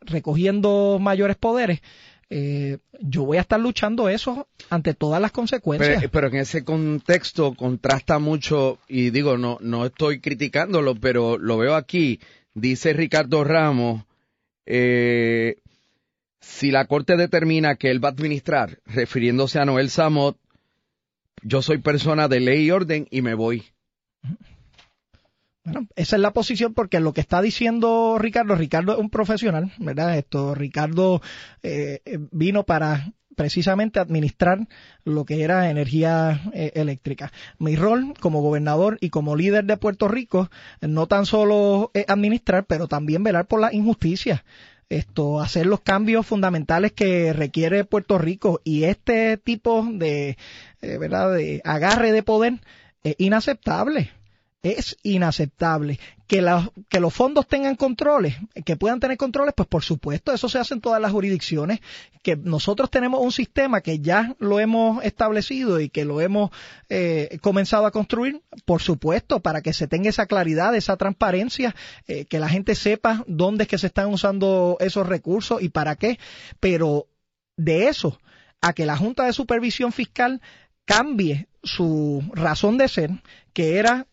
recogiendo 0.00 0.98
mayores 1.00 1.36
poderes. 1.36 1.80
yo 2.28 3.24
voy 3.24 3.36
a 3.36 3.42
estar 3.42 3.60
luchando 3.60 4.08
eso 4.08 4.48
ante 4.68 4.94
todas 4.94 5.20
las 5.20 5.30
consecuencias. 5.30 6.04
Pero, 6.10 6.28
en 6.28 6.36
ese 6.36 6.64
contexto 6.64 7.54
contrasta 7.54 8.18
mucho, 8.18 8.78
y 8.88 9.10
digo, 9.10 9.38
no, 9.38 9.58
no 9.60 9.86
estoy 9.86 10.20
criticándolo, 10.20 10.96
pero 10.96 11.38
lo 11.38 11.58
veo 11.58 11.76
aquí, 11.76 12.18
dice 12.54 12.94
Ricardo 12.94 13.44
Ramos, 13.44 14.02
si 14.64 15.54
la 16.72 16.86
Corte 16.86 17.16
determina 17.16 17.76
que 17.76 17.92
él 17.92 18.04
va 18.04 18.08
a 18.08 18.12
administrar, 18.12 18.80
refiriéndose 18.86 19.60
a 19.60 19.64
Noel 19.64 19.90
Samot, 19.90 20.36
yo 21.42 21.62
soy 21.62 21.78
persona 21.78 22.28
de 22.28 22.40
ley 22.40 22.66
y 22.66 22.70
orden 22.70 23.06
y 23.10 23.22
me 23.22 23.34
voy. 23.34 23.64
Bueno, 25.64 25.88
esa 25.96 26.16
es 26.16 26.22
la 26.22 26.32
posición 26.32 26.74
porque 26.74 27.00
lo 27.00 27.12
que 27.12 27.20
está 27.20 27.42
diciendo 27.42 28.18
Ricardo, 28.20 28.54
Ricardo 28.54 28.92
es 28.92 28.98
un 28.98 29.10
profesional, 29.10 29.72
¿verdad? 29.78 30.16
Esto, 30.16 30.54
Ricardo 30.54 31.20
eh, 31.62 32.00
vino 32.30 32.64
para 32.64 33.12
precisamente 33.36 34.00
administrar 34.00 34.66
lo 35.04 35.24
que 35.24 35.42
era 35.42 35.70
energía 35.70 36.40
eh, 36.54 36.72
eléctrica. 36.74 37.32
Mi 37.58 37.76
rol 37.76 38.14
como 38.20 38.42
gobernador 38.42 38.96
y 39.00 39.10
como 39.10 39.36
líder 39.36 39.64
de 39.64 39.76
Puerto 39.76 40.08
Rico 40.08 40.50
no 40.80 41.06
tan 41.06 41.26
solo 41.26 41.90
es 41.94 42.06
administrar, 42.08 42.64
pero 42.66 42.88
también 42.88 43.22
velar 43.22 43.46
por 43.46 43.60
la 43.60 43.74
injusticia 43.74 44.44
esto, 44.88 45.40
hacer 45.40 45.66
los 45.66 45.80
cambios 45.80 46.26
fundamentales 46.26 46.92
que 46.92 47.32
requiere 47.32 47.84
Puerto 47.84 48.18
Rico 48.18 48.60
y 48.64 48.84
este 48.84 49.36
tipo 49.36 49.86
de, 49.90 50.36
eh, 50.80 50.98
¿verdad? 50.98 51.34
de 51.34 51.60
agarre 51.64 52.12
de 52.12 52.22
poder 52.22 52.60
es 53.02 53.14
inaceptable 53.18 54.10
es 54.62 54.96
inaceptable. 55.02 55.98
Que, 56.26 56.42
los 56.42 57.14
fondos 57.14 57.46
tengan 57.46 57.76
controles, 57.76 58.34
que 58.64 58.76
puedan 58.76 58.98
tener 58.98 59.16
controles, 59.16 59.54
pues 59.56 59.68
por 59.68 59.84
supuesto, 59.84 60.32
eso 60.32 60.48
se 60.48 60.58
hace 60.58 60.74
en 60.74 60.80
todas 60.80 61.00
las 61.00 61.12
jurisdicciones, 61.12 61.80
que 62.22 62.36
nosotros 62.36 62.90
tenemos 62.90 63.20
un 63.20 63.30
sistema 63.30 63.80
que 63.80 64.00
ya 64.00 64.34
lo 64.40 64.58
hemos 64.58 65.04
establecido 65.04 65.78
y 65.78 65.88
que 65.88 66.04
lo 66.04 66.20
hemos 66.20 66.50
eh, 66.88 67.38
comenzado 67.42 67.86
a 67.86 67.92
construir, 67.92 68.42
por 68.64 68.82
supuesto, 68.82 69.38
para 69.38 69.62
que 69.62 69.72
se 69.72 69.86
tenga 69.86 70.08
esa 70.08 70.26
claridad, 70.26 70.74
esa 70.74 70.96
transparencia, 70.96 71.76
eh, 72.08 72.24
que 72.24 72.40
la 72.40 72.48
gente 72.48 72.74
sepa 72.74 73.22
dónde 73.28 73.64
es 73.64 73.68
que 73.68 73.78
se 73.78 73.86
están 73.86 74.08
usando 74.08 74.78
esos 74.80 75.06
recursos 75.06 75.62
y 75.62 75.68
para 75.68 75.94
qué, 75.94 76.18
pero 76.58 77.06
de 77.56 77.86
eso 77.86 78.18
a 78.60 78.72
que 78.72 78.86
la 78.86 78.96
Junta 78.96 79.26
de 79.26 79.32
Supervisión 79.32 79.92
Fiscal 79.92 80.40
cambie 80.84 81.46
su 81.62 82.24
razón 82.32 82.78
de 82.78 82.88
ser, 82.88 83.10
que 83.52 83.78
era 83.78 84.06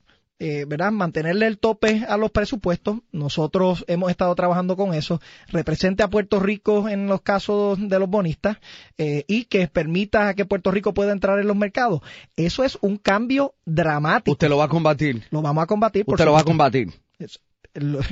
eh, 0.46 0.66
¿verdad? 0.68 0.92
mantenerle 0.92 1.48
el 1.48 1.58
tope 1.58 2.04
a 2.06 2.18
los 2.18 2.30
presupuestos. 2.30 2.98
Nosotros 3.14 3.86
hemos 3.88 4.12
estado 4.12 4.36
trabajando 4.36 4.76
con 4.76 4.94
eso. 4.94 5.22
Represente 5.48 6.04
a 6.04 6.10
Puerto 6.10 6.42
Rico 6.42 6.90
en 6.90 7.08
los 7.08 7.22
casos 7.22 7.80
de 7.80 7.98
los 7.98 8.10
bonistas 8.10 8.58
eh, 8.98 9.24
y 9.30 9.46
que 9.46 9.70
permita 9.70 10.34
que 10.34 10.44
Puerto 10.44 10.70
Rico 10.70 10.94
pueda 10.94 11.14
entrar 11.14 11.40
en 11.40 11.48
los 11.48 11.56
mercados. 11.56 12.02
Eso 12.36 12.66
es 12.66 12.78
un 12.82 12.98
cambio 12.98 13.56
dramático. 13.64 14.34
¿Usted 14.34 14.50
lo 14.50 14.58
va 14.58 14.66
a 14.66 14.68
combatir? 14.68 15.24
Lo 15.32 15.42
vamos 15.42 15.64
a 15.64 15.66
combatir. 15.66 16.04
¿Usted 16.06 16.26
lo 16.26 16.34
va 16.34 16.42
a 16.42 16.44
combatir? 16.44 16.92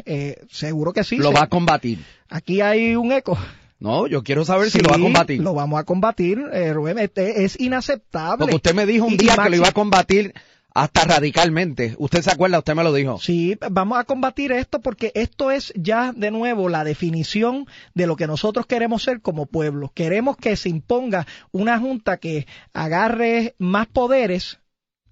Eh, 0.05 0.41
seguro 0.49 0.93
que 0.93 1.03
sí. 1.03 1.17
Lo 1.17 1.33
va 1.33 1.41
a 1.41 1.47
combatir. 1.47 1.99
Aquí 2.29 2.61
hay 2.61 2.95
un 2.95 3.11
eco. 3.11 3.37
No, 3.79 4.07
yo 4.07 4.23
quiero 4.23 4.45
saber 4.45 4.71
si 4.71 4.79
lo 4.79 4.87
va 4.87 4.95
a 4.95 4.99
combatir. 4.99 5.41
Lo 5.41 5.53
vamos 5.53 5.81
a 5.81 5.83
combatir, 5.83 6.39
Rubén. 6.71 6.97
Este 6.97 7.43
es 7.43 7.59
inaceptable. 7.59 8.37
Porque 8.37 8.55
usted 8.55 8.73
me 8.73 8.85
dijo 8.85 9.05
un 9.05 9.17
día 9.17 9.35
que 9.35 9.49
lo 9.49 9.55
iba 9.57 9.67
a 9.67 9.73
combatir 9.73 10.33
hasta 10.73 11.03
radicalmente. 11.03 11.95
¿Usted 11.97 12.21
se 12.21 12.31
acuerda? 12.31 12.59
Usted 12.59 12.75
me 12.75 12.83
lo 12.83 12.93
dijo. 12.93 13.19
Sí, 13.19 13.57
vamos 13.69 13.99
a 13.99 14.03
combatir 14.03 14.51
esto 14.51 14.81
porque 14.81 15.11
esto 15.15 15.51
es 15.51 15.73
ya 15.75 16.13
de 16.13 16.31
nuevo 16.31 16.69
la 16.69 16.83
definición 16.83 17.67
de 17.93 18.07
lo 18.07 18.15
que 18.15 18.27
nosotros 18.27 18.65
queremos 18.65 19.03
ser 19.03 19.21
como 19.21 19.45
pueblo. 19.45 19.91
Queremos 19.93 20.37
que 20.37 20.55
se 20.55 20.69
imponga 20.69 21.27
una 21.51 21.79
junta 21.79 22.17
que 22.17 22.47
agarre 22.73 23.55
más 23.57 23.87
poderes 23.87 24.59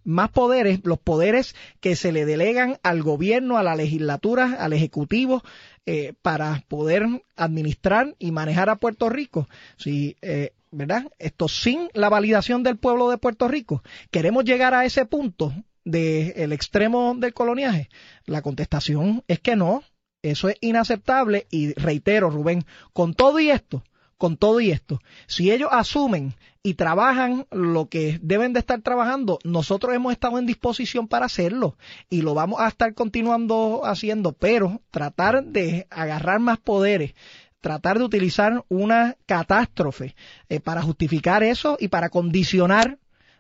más 0.06 0.32
poderes, 0.32 0.80
los 0.86 0.98
poderes 0.98 1.56
que 1.82 1.96
se 1.96 2.12
le 2.12 2.26
delegan 2.26 2.80
al 2.82 3.04
gobierno, 3.04 3.58
a 3.58 3.64
la 3.64 3.76
legislatura, 3.76 4.58
al 4.60 4.74
ejecutivo, 4.74 5.44
eh, 5.86 6.14
para 6.22 6.64
poder 6.68 7.06
administrar 7.36 8.16
y 8.18 8.32
manejar 8.32 8.70
a 8.70 8.78
Puerto 8.78 9.10
Rico. 9.10 9.48
Si 9.78 10.16
eh, 10.22 10.54
¿verdad? 10.72 11.12
Esto 11.18 11.48
sin 11.48 11.90
la 11.94 12.10
validación 12.10 12.64
del 12.64 12.78
pueblo 12.78 13.10
de 13.10 13.18
Puerto 13.18 13.48
Rico. 13.48 13.84
¿Queremos 14.12 14.44
llegar 14.44 14.74
a 14.74 14.86
ese 14.86 15.06
punto 15.06 15.54
del 15.84 16.54
extremo 16.54 17.16
del 17.16 17.34
coloniaje? 17.34 17.90
La 18.26 18.42
contestación 18.42 19.24
es 19.28 19.40
que 19.40 19.56
no. 19.56 19.84
Eso 20.22 20.50
es 20.50 20.58
inaceptable 20.60 21.48
y 21.50 21.74
reitero, 21.74 22.30
Rubén, 22.30 22.66
con 22.92 23.14
todo 23.14 23.40
y 23.40 23.50
esto, 23.50 23.84
con 24.18 24.36
todo 24.36 24.60
y 24.60 24.72
esto, 24.72 25.00
si 25.28 25.50
ellos 25.50 25.70
asumen 25.72 26.34
y 26.62 26.74
trabajan 26.74 27.48
lo 27.52 27.88
que 27.88 28.20
deben 28.22 28.52
de 28.52 28.60
estar 28.60 28.82
trabajando, 28.82 29.40
nosotros 29.46 29.96
hemos 29.96 30.12
estado 30.12 30.38
en 30.38 30.46
disposición 30.46 31.08
para 31.08 31.28
hacerlo 31.28 31.78
y 32.10 32.22
lo 32.22 32.34
vamos 32.34 32.60
a 32.60 32.68
estar 32.68 32.94
continuando 32.96 33.86
haciendo, 33.86 34.34
pero 34.34 34.82
tratar 34.92 35.46
de 35.46 35.88
agarrar 35.90 36.42
más 36.42 36.58
poderes, 36.58 37.14
tratar 37.62 37.98
de 37.98 38.06
utilizar 38.06 38.64
una 38.70 39.16
catástrofe 39.26 40.16
eh, 40.50 40.60
para 40.60 40.82
justificar 40.82 41.44
eso 41.44 41.78
y 41.80 41.90
para 41.90 42.10
condicionar 42.10 42.98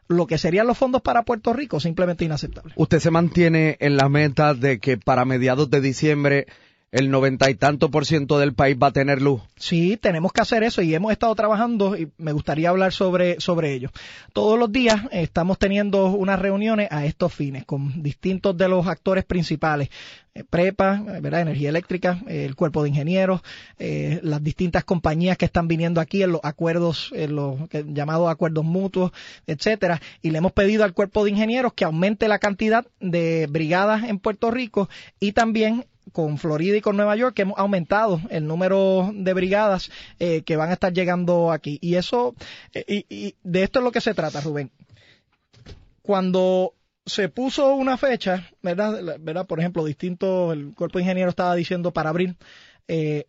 lo 0.07 0.25
que 0.25 0.37
serían 0.37 0.67
los 0.67 0.77
fondos 0.77 1.01
para 1.01 1.23
Puerto 1.23 1.53
Rico, 1.53 1.79
simplemente 1.79 2.25
inaceptable. 2.25 2.73
¿Usted 2.75 2.99
se 2.99 3.11
mantiene 3.11 3.77
en 3.79 3.95
la 3.95 4.09
meta 4.09 4.55
de 4.55 4.79
que 4.79 4.97
para 4.97 5.23
mediados 5.23 5.69
de 5.69 5.81
diciembre 5.81 6.47
el 6.91 7.11
noventa 7.11 7.49
y 7.49 7.55
tanto 7.55 7.91
por 7.91 8.05
ciento 8.05 8.39
del 8.39 8.53
país 8.53 8.77
va 8.81 8.87
a 8.87 8.91
tener 8.91 9.21
luz. 9.21 9.41
Sí, 9.57 9.97
tenemos 9.97 10.31
que 10.33 10.41
hacer 10.41 10.63
eso 10.63 10.81
y 10.81 10.95
hemos 10.95 11.11
estado 11.11 11.35
trabajando 11.35 11.95
y 11.95 12.11
me 12.17 12.31
gustaría 12.31 12.69
hablar 12.69 12.93
sobre, 12.93 13.39
sobre 13.39 13.73
ello. 13.73 13.91
Todos 14.33 14.57
los 14.57 14.71
días 14.71 15.01
estamos 15.11 15.59
teniendo 15.59 16.07
unas 16.07 16.39
reuniones 16.39 16.87
a 16.91 17.05
estos 17.05 17.33
fines 17.33 17.65
con 17.65 18.01
distintos 18.01 18.57
de 18.57 18.67
los 18.67 18.87
actores 18.87 19.23
principales. 19.23 19.89
Eh, 20.33 20.43
Prepa, 20.43 21.01
¿verdad? 21.21 21.41
Energía 21.41 21.69
Eléctrica, 21.69 22.21
eh, 22.27 22.45
el 22.45 22.55
Cuerpo 22.55 22.81
de 22.83 22.89
Ingenieros, 22.89 23.41
eh, 23.77 24.19
las 24.23 24.43
distintas 24.43 24.83
compañías 24.83 25.37
que 25.37 25.45
están 25.45 25.67
viniendo 25.67 26.01
aquí 26.01 26.23
en 26.23 26.31
los 26.31 26.41
acuerdos, 26.43 27.11
en 27.13 27.35
los 27.35 27.57
llamados 27.87 28.29
acuerdos 28.29 28.65
mutuos, 28.65 29.11
etcétera, 29.45 30.01
y 30.21 30.31
le 30.31 30.39
hemos 30.39 30.53
pedido 30.53 30.83
al 30.83 30.93
Cuerpo 30.93 31.23
de 31.23 31.31
Ingenieros 31.31 31.73
que 31.73 31.85
aumente 31.85 32.27
la 32.27 32.39
cantidad 32.39 32.85
de 32.99 33.47
brigadas 33.47 34.03
en 34.03 34.19
Puerto 34.19 34.49
Rico 34.49 34.89
y 35.19 35.33
también 35.33 35.85
con 36.11 36.37
Florida 36.37 36.77
y 36.77 36.81
con 36.81 36.95
Nueva 36.95 37.15
York 37.15 37.35
que 37.35 37.43
hemos 37.43 37.57
aumentado 37.57 38.21
el 38.29 38.45
número 38.47 39.11
de 39.13 39.33
brigadas 39.33 39.91
eh, 40.19 40.41
que 40.43 40.55
van 40.55 40.69
a 40.69 40.73
estar 40.73 40.93
llegando 40.93 41.51
aquí. 41.51 41.77
Y 41.81 41.95
eso, 41.95 42.35
eh, 42.73 43.05
y, 43.09 43.35
de 43.43 43.63
esto 43.63 43.79
es 43.79 43.85
lo 43.85 43.91
que 43.91 44.01
se 44.01 44.13
trata, 44.13 44.41
Rubén. 44.41 44.71
Cuando 46.01 46.73
se 47.05 47.29
puso 47.29 47.73
una 47.75 47.97
fecha, 47.97 48.49
¿verdad? 48.61 49.17
¿verdad? 49.19 49.47
Por 49.47 49.59
ejemplo, 49.59 49.83
distinto, 49.85 50.53
el 50.53 50.73
cuerpo 50.73 50.97
de 50.97 51.03
ingeniero 51.03 51.29
estaba 51.29 51.55
diciendo 51.55 51.91
para 51.91 52.09
abril, 52.09 52.37
eh, 52.87 53.25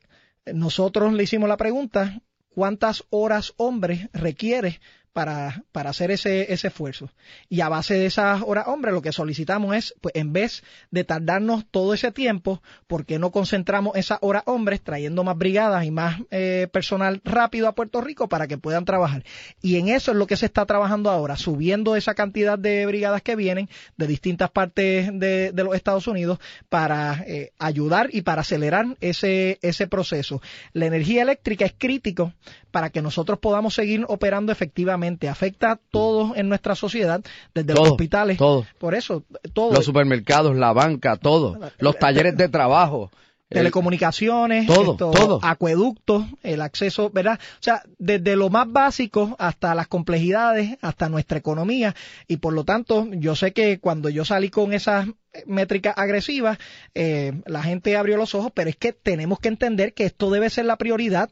nosotros 0.53 1.13
le 1.13 1.23
hicimos 1.23 1.49
la 1.49 1.57
pregunta, 1.57 2.21
¿cuántas 2.49 3.05
horas 3.11 3.55
hombre 3.57 4.09
requiere 4.13 4.81
para, 5.13 5.65
para 5.73 5.91
hacer 5.91 6.11
ese, 6.11 6.53
ese 6.53 6.69
esfuerzo. 6.69 7.11
Y 7.49 7.61
a 7.63 7.69
base 7.69 7.95
de 7.95 8.07
esas 8.07 8.43
horas, 8.45 8.69
hombre, 8.69 8.93
lo 8.93 9.03
que 9.03 9.13
solicitamos 9.13 9.75
es, 9.75 9.95
pues 10.01 10.15
en 10.15 10.33
vez 10.33 10.63
de 10.91 11.05
tardarnos 11.05 11.67
todo 11.71 11.95
ese 11.95 12.13
tiempo, 12.13 12.63
¿por 12.87 13.05
qué 13.05 13.19
no 13.19 13.33
concentramos 13.33 13.97
esas 13.97 14.19
horas 14.21 14.45
hombres 14.47 14.83
trayendo 14.83 15.25
más 15.25 15.37
brigadas 15.37 15.85
y 15.85 15.91
más 15.91 16.21
eh, 16.31 16.69
personal 16.73 17.21
rápido 17.25 17.67
a 17.67 17.75
Puerto 17.75 18.01
Rico 18.01 18.29
para 18.29 18.47
que 18.47 18.59
puedan 18.59 18.85
trabajar? 18.85 19.25
Y 19.61 19.77
en 19.77 19.89
eso 19.89 20.13
es 20.13 20.17
lo 20.17 20.27
que 20.27 20.37
se 20.37 20.47
está 20.47 20.65
trabajando 20.67 21.11
ahora, 21.11 21.37
subiendo 21.37 21.97
esa 21.97 22.15
cantidad 22.15 22.59
de 22.59 22.87
brigadas 22.87 23.23
que 23.23 23.37
vienen 23.37 23.69
de 23.97 24.07
distintas 24.07 24.51
partes 24.51 25.11
de, 25.13 25.53
de 25.53 25.65
los 25.65 25.75
Estados 25.75 26.07
Unidos 26.07 26.39
para 26.69 27.25
eh, 27.27 27.53
ayudar 27.59 28.11
y 28.13 28.23
para 28.23 28.43
acelerar 28.43 28.97
ese, 29.01 29.59
ese 29.63 29.89
proceso. 29.89 30.41
La 30.73 30.87
energía 30.87 31.23
eléctrica 31.23 31.65
es 31.65 31.75
crítico 31.77 32.33
para 32.71 32.91
que 32.91 33.03
nosotros 33.03 33.39
podamos 33.41 33.75
seguir 33.75 34.05
operando 34.07 34.53
efectivamente. 34.53 35.00
Afecta 35.29 35.73
a 35.73 35.77
todos 35.77 36.37
en 36.37 36.49
nuestra 36.49 36.75
sociedad, 36.75 37.21
desde 37.55 37.75
los 37.75 37.91
hospitales. 37.91 38.39
Todo. 38.39 38.67
Por 38.79 38.95
eso, 38.95 39.25
todo. 39.53 39.73
Los 39.73 39.85
supermercados, 39.85 40.57
la 40.57 40.73
banca, 40.73 41.17
todo. 41.17 41.59
Los 41.79 41.99
talleres 41.99 42.37
de 42.37 42.49
trabajo 42.49 43.11
telecomunicaciones, 43.51 44.67
todo, 44.67 44.97
todo. 44.97 45.41
acueductos, 45.43 46.25
el 46.43 46.63
acceso, 46.63 47.11
¿verdad? 47.11 47.39
O 47.55 47.63
sea, 47.63 47.83
desde 47.99 48.37
lo 48.37 48.49
más 48.49 48.71
básico 48.71 49.35
hasta 49.39 49.75
las 49.75 49.89
complejidades, 49.89 50.79
hasta 50.81 51.09
nuestra 51.09 51.39
economía, 51.39 51.95
y 52.29 52.37
por 52.37 52.53
lo 52.53 52.65
tanto, 52.65 53.09
yo 53.11 53.35
sé 53.35 53.53
que 53.53 53.81
cuando 53.81 54.09
yo 54.09 54.25
salí 54.25 54.51
con 54.51 54.73
esas 54.73 55.09
métricas 55.47 55.95
agresivas, 55.97 56.59
eh, 56.95 57.43
la 57.45 57.63
gente 57.63 57.97
abrió 57.97 58.17
los 58.17 58.35
ojos, 58.37 58.53
pero 58.55 58.71
es 58.71 58.77
que 58.77 58.93
tenemos 58.93 59.41
que 59.41 59.49
entender 59.49 59.95
que 59.95 60.05
esto 60.05 60.31
debe 60.31 60.49
ser 60.49 60.67
la 60.67 60.77
prioridad 60.77 61.29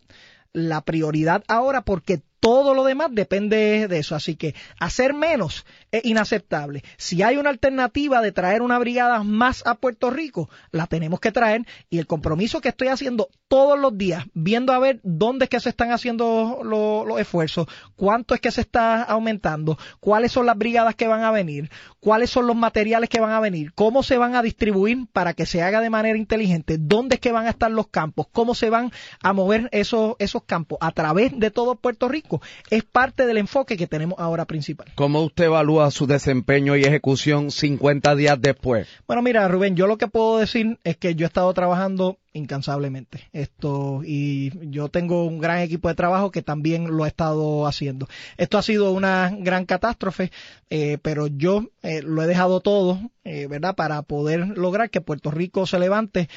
la 0.55 0.81
prioridad 0.81 1.45
ahora 1.47 1.83
porque 1.83 2.23
todo 2.41 2.75
lo 2.75 2.85
demás 2.85 3.09
depende 3.13 3.89
de 3.89 3.99
eso. 3.99 4.15
Así 4.15 4.37
que 4.37 4.55
hacer 4.79 5.15
menos 5.15 5.67
es 5.91 6.05
inaceptable. 6.05 6.85
Si 6.97 7.23
hay 7.23 7.37
una 7.37 7.51
alternativa 7.51 8.21
de 8.21 8.33
traer 8.33 8.63
una 8.63 8.79
brigada 8.79 9.23
más 9.23 9.67
a 9.67 9.75
Puerto 9.75 10.11
Rico, 10.11 10.49
la 10.71 10.87
tenemos 10.87 11.21
que 11.21 11.33
traer. 11.33 11.67
Y 11.91 11.99
el 11.99 12.07
compromiso 12.07 12.61
que 12.61 12.69
estoy 12.69 12.89
haciendo 12.89 13.29
todos 13.49 13.79
los 13.79 13.97
días, 13.97 14.27
viendo 14.35 14.73
a 14.73 14.79
ver 14.79 15.01
dónde 15.03 15.47
es 15.47 15.49
que 15.49 15.61
se 15.61 15.71
están 15.71 15.91
haciendo 15.91 16.61
los 16.63 17.21
esfuerzos, 17.21 17.67
cuánto 17.97 18.35
es 18.35 18.41
que 18.41 18.51
se 18.51 18.61
está 18.61 19.03
aumentando, 19.03 19.79
cuáles 20.01 20.33
son 20.33 20.47
las 20.47 20.59
brigadas 20.59 20.95
que 20.95 21.09
van 21.09 21.23
a 21.23 21.31
venir, 21.31 21.71
cuáles 22.01 22.31
son 22.31 22.47
los 22.47 22.57
materiales 22.57 23.09
que 23.09 23.21
van 23.21 23.33
a 23.33 23.41
venir, 23.41 23.73
cómo 23.75 24.03
se 24.03 24.19
van 24.19 24.35
a 24.35 24.43
distribuir 24.43 25.07
para 25.13 25.33
que 25.33 25.47
se 25.47 25.63
haga 25.63 25.81
de 25.81 25.91
manera 25.91 26.19
inteligente, 26.19 26.77
dónde 26.79 27.17
es 27.17 27.21
que 27.21 27.33
van 27.33 27.47
a 27.47 27.51
estar 27.51 27.71
los 27.71 27.89
campos, 27.89 28.27
cómo 28.31 28.55
se 28.55 28.71
van 28.71 28.93
a 29.23 29.33
mover 29.33 29.69
esos, 29.73 30.17
esos 30.19 30.45
campos 30.45 30.79
a 30.81 30.93
través 30.93 31.39
de 31.39 31.51
todo 31.51 31.75
Puerto 31.75 32.09
Rico 32.09 32.28
es 32.71 32.85
parte 32.85 33.27
del 33.27 33.39
enfoque 33.39 33.77
que 33.77 33.87
tenemos 33.87 34.19
ahora 34.19 34.45
principal. 34.45 34.89
¿Cómo 34.95 35.23
usted 35.23 35.45
evalúa 35.45 35.91
su 35.91 36.07
desempeño 36.07 36.77
y 36.77 36.83
ejecución 36.83 37.51
50 37.51 38.15
días 38.15 38.41
después? 38.41 38.89
Bueno, 39.07 39.23
mira, 39.23 39.47
Rubén, 39.49 39.77
yo 39.77 39.87
lo 39.87 39.99
que 39.99 40.09
puedo 40.09 40.39
decir 40.39 40.79
es 40.85 40.97
que 40.97 41.15
yo 41.15 41.27
he 41.27 41.29
estado 41.29 41.53
trabajando 41.55 42.19
incansablemente. 42.33 43.29
Esto 43.33 44.03
y 44.05 44.53
yo 44.71 44.89
tengo 44.89 45.25
un 45.25 45.39
gran 45.39 45.59
equipo 45.59 45.89
de 45.89 45.95
trabajo 45.95 46.31
que 46.31 46.43
también 46.43 46.97
lo 46.97 47.05
ha 47.05 47.09
estado 47.09 47.67
haciendo. 47.67 48.09
Esto 48.37 48.59
ha 48.59 48.63
sido 48.63 48.93
una 48.93 49.31
gran 49.39 49.67
catástrofe, 49.67 50.31
eh, 50.71 50.99
pero 51.03 51.27
yo 51.27 51.71
eh, 51.83 52.03
lo 52.03 52.23
he 52.23 52.27
dejado 52.27 52.61
todo, 52.61 53.01
eh, 53.25 53.47
¿verdad? 53.47 53.75
Para 53.75 54.03
poder 54.03 54.57
lograr 54.59 54.91
que 54.91 55.01
Puerto 55.01 55.31
Rico 55.31 55.67
se 55.67 55.79
levante 55.79 56.29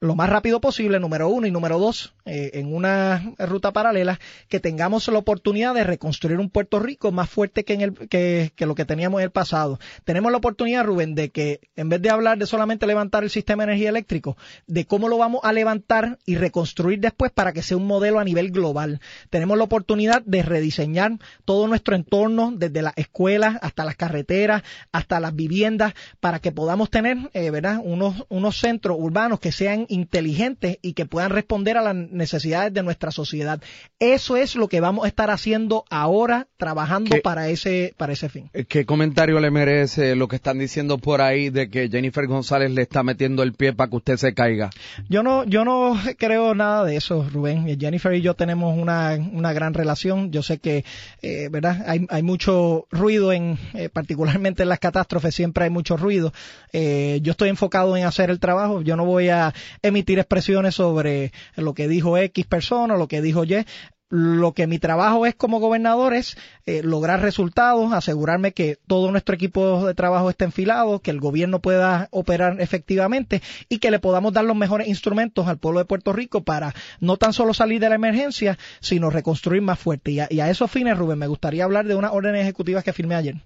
lo 0.00 0.14
más 0.14 0.28
rápido 0.28 0.60
posible, 0.60 1.00
número 1.00 1.28
uno, 1.28 1.46
y 1.46 1.50
número 1.50 1.78
dos, 1.78 2.14
eh, 2.26 2.50
en 2.54 2.74
una 2.74 3.34
ruta 3.38 3.72
paralela, 3.72 4.20
que 4.48 4.60
tengamos 4.60 5.08
la 5.08 5.18
oportunidad 5.18 5.74
de 5.74 5.84
reconstruir 5.84 6.38
un 6.38 6.50
Puerto 6.50 6.78
Rico 6.78 7.10
más 7.10 7.30
fuerte 7.30 7.64
que, 7.64 7.74
en 7.74 7.80
el, 7.80 7.94
que, 8.08 8.52
lo 8.58 8.74
que 8.74 8.84
teníamos 8.84 9.20
en 9.20 9.24
el 9.24 9.30
pasado. 9.30 9.78
Tenemos 10.04 10.30
la 10.30 10.38
oportunidad, 10.38 10.84
Rubén, 10.84 11.14
de 11.14 11.30
que 11.30 11.60
en 11.76 11.88
vez 11.88 12.02
de 12.02 12.10
hablar 12.10 12.38
de 12.38 12.46
solamente 12.46 12.86
levantar 12.86 13.24
el 13.24 13.30
sistema 13.30 13.64
de 13.64 13.72
energía 13.72 13.88
eléctrico, 13.88 14.36
de 14.66 14.84
cómo 14.84 15.08
lo 15.08 15.16
vamos 15.16 15.40
a 15.42 15.52
levantar 15.52 16.18
y 16.26 16.36
reconstruir 16.36 17.00
después 17.00 17.32
para 17.32 17.52
que 17.52 17.62
sea 17.62 17.76
un 17.76 17.86
modelo 17.86 18.18
a 18.18 18.24
nivel 18.24 18.50
global. 18.50 19.00
Tenemos 19.30 19.56
la 19.56 19.64
oportunidad 19.64 20.22
de 20.26 20.42
rediseñar 20.42 21.12
todo 21.44 21.66
nuestro 21.66 21.96
entorno, 21.96 22.52
desde 22.54 22.82
las 22.82 22.94
escuelas 22.96 23.56
hasta 23.62 23.84
las 23.84 23.96
carreteras, 23.96 24.62
hasta 24.92 25.18
las 25.20 25.34
viviendas, 25.34 25.94
para 26.20 26.40
que 26.40 26.52
podamos 26.52 26.90
tener, 26.90 27.30
eh, 27.32 27.50
¿verdad?, 27.50 27.80
unos, 27.82 28.26
unos 28.28 28.58
centros 28.58 28.98
urbanos 29.00 29.40
que 29.40 29.52
sean 29.52 29.86
inteligentes 29.94 30.78
y 30.82 30.92
que 30.92 31.06
puedan 31.06 31.30
responder 31.30 31.76
a 31.76 31.82
las 31.82 31.94
necesidades 31.94 32.74
de 32.74 32.82
nuestra 32.82 33.10
sociedad. 33.12 33.62
Eso 34.00 34.36
es 34.36 34.56
lo 34.56 34.68
que 34.68 34.80
vamos 34.80 35.04
a 35.04 35.08
estar 35.08 35.30
haciendo 35.30 35.84
ahora, 35.88 36.48
trabajando 36.56 37.16
para 37.22 37.48
ese, 37.48 37.94
para 37.96 38.12
ese 38.12 38.28
fin. 38.28 38.50
Eh, 38.52 38.64
¿Qué 38.64 38.84
comentario 38.84 39.38
le 39.40 39.50
merece 39.50 40.16
lo 40.16 40.26
que 40.28 40.36
están 40.36 40.58
diciendo 40.58 40.98
por 40.98 41.22
ahí 41.22 41.50
de 41.50 41.70
que 41.70 41.88
Jennifer 41.88 42.26
González 42.26 42.72
le 42.72 42.82
está 42.82 43.02
metiendo 43.02 43.42
el 43.42 43.52
pie 43.52 43.72
para 43.72 43.88
que 43.88 43.96
usted 43.96 44.16
se 44.16 44.34
caiga? 44.34 44.70
Yo 45.08 45.22
no, 45.22 45.44
yo 45.44 45.64
no 45.64 45.96
creo 46.18 46.54
nada 46.54 46.84
de 46.84 46.96
eso, 46.96 47.26
Rubén. 47.32 47.78
Jennifer 47.78 48.12
y 48.14 48.20
yo 48.20 48.34
tenemos 48.34 48.76
una, 48.76 49.14
una 49.32 49.52
gran 49.52 49.74
relación. 49.74 50.32
Yo 50.32 50.42
sé 50.42 50.58
que, 50.58 50.84
eh, 51.22 51.48
¿verdad? 51.50 51.84
Hay, 51.86 52.06
hay 52.10 52.22
mucho 52.22 52.86
ruido 52.90 53.32
en, 53.32 53.58
eh, 53.74 53.88
particularmente 53.88 54.64
en 54.64 54.68
las 54.68 54.80
catástrofes, 54.80 55.34
siempre 55.34 55.64
hay 55.64 55.70
mucho 55.70 55.96
ruido. 55.96 56.32
yo 56.72 57.30
estoy 57.30 57.48
enfocado 57.48 57.96
en 57.96 58.04
hacer 58.04 58.30
el 58.30 58.40
trabajo. 58.40 58.82
Yo 58.82 58.96
no 58.96 59.04
voy 59.04 59.28
a 59.28 59.54
emitir 59.84 60.18
expresiones 60.18 60.74
sobre 60.74 61.32
lo 61.56 61.74
que 61.74 61.88
dijo 61.88 62.16
X 62.18 62.46
persona, 62.46 62.96
lo 62.96 63.06
que 63.06 63.22
dijo 63.22 63.44
Y. 63.44 63.64
Lo 64.10 64.52
que 64.52 64.68
mi 64.68 64.78
trabajo 64.78 65.26
es 65.26 65.34
como 65.34 65.58
gobernador 65.58 66.14
es 66.14 66.36
eh, 66.66 66.82
lograr 66.84 67.20
resultados, 67.20 67.92
asegurarme 67.92 68.52
que 68.52 68.78
todo 68.86 69.10
nuestro 69.10 69.34
equipo 69.34 69.86
de 69.86 69.94
trabajo 69.94 70.30
esté 70.30 70.44
enfilado, 70.44 71.00
que 71.00 71.10
el 71.10 71.18
gobierno 71.18 71.58
pueda 71.58 72.08
operar 72.12 72.60
efectivamente 72.60 73.42
y 73.68 73.78
que 73.78 73.90
le 73.90 73.98
podamos 73.98 74.32
dar 74.32 74.44
los 74.44 74.56
mejores 74.56 74.86
instrumentos 74.86 75.48
al 75.48 75.58
pueblo 75.58 75.80
de 75.80 75.86
Puerto 75.86 76.12
Rico 76.12 76.44
para 76.44 76.74
no 77.00 77.16
tan 77.16 77.32
solo 77.32 77.54
salir 77.54 77.80
de 77.80 77.88
la 77.88 77.96
emergencia, 77.96 78.56
sino 78.78 79.10
reconstruir 79.10 79.62
más 79.62 79.80
fuerte. 79.80 80.12
Y 80.12 80.20
a, 80.20 80.50
esos 80.50 80.70
fines, 80.70 80.96
Rubén, 80.96 81.18
me 81.18 81.26
gustaría 81.26 81.64
hablar 81.64 81.86
de 81.86 81.96
unas 81.96 82.12
órdenes 82.12 82.42
ejecutivas 82.42 82.84
que 82.84 82.92
firmé 82.92 83.16
ayer 83.16 83.36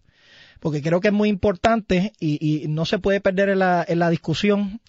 porque 0.61 0.83
creo 0.83 1.01
que 1.01 1.09
es 1.09 1.15
muy 1.15 1.29
importante 1.29 2.13
y, 2.19 2.67
no 2.69 2.85
se 2.85 2.99
puede 2.99 3.21
perder 3.21 3.49
en 3.49 3.61
la, 3.61 3.85
en 3.89 4.01
la 4.01 4.11
discusión 4.11 4.81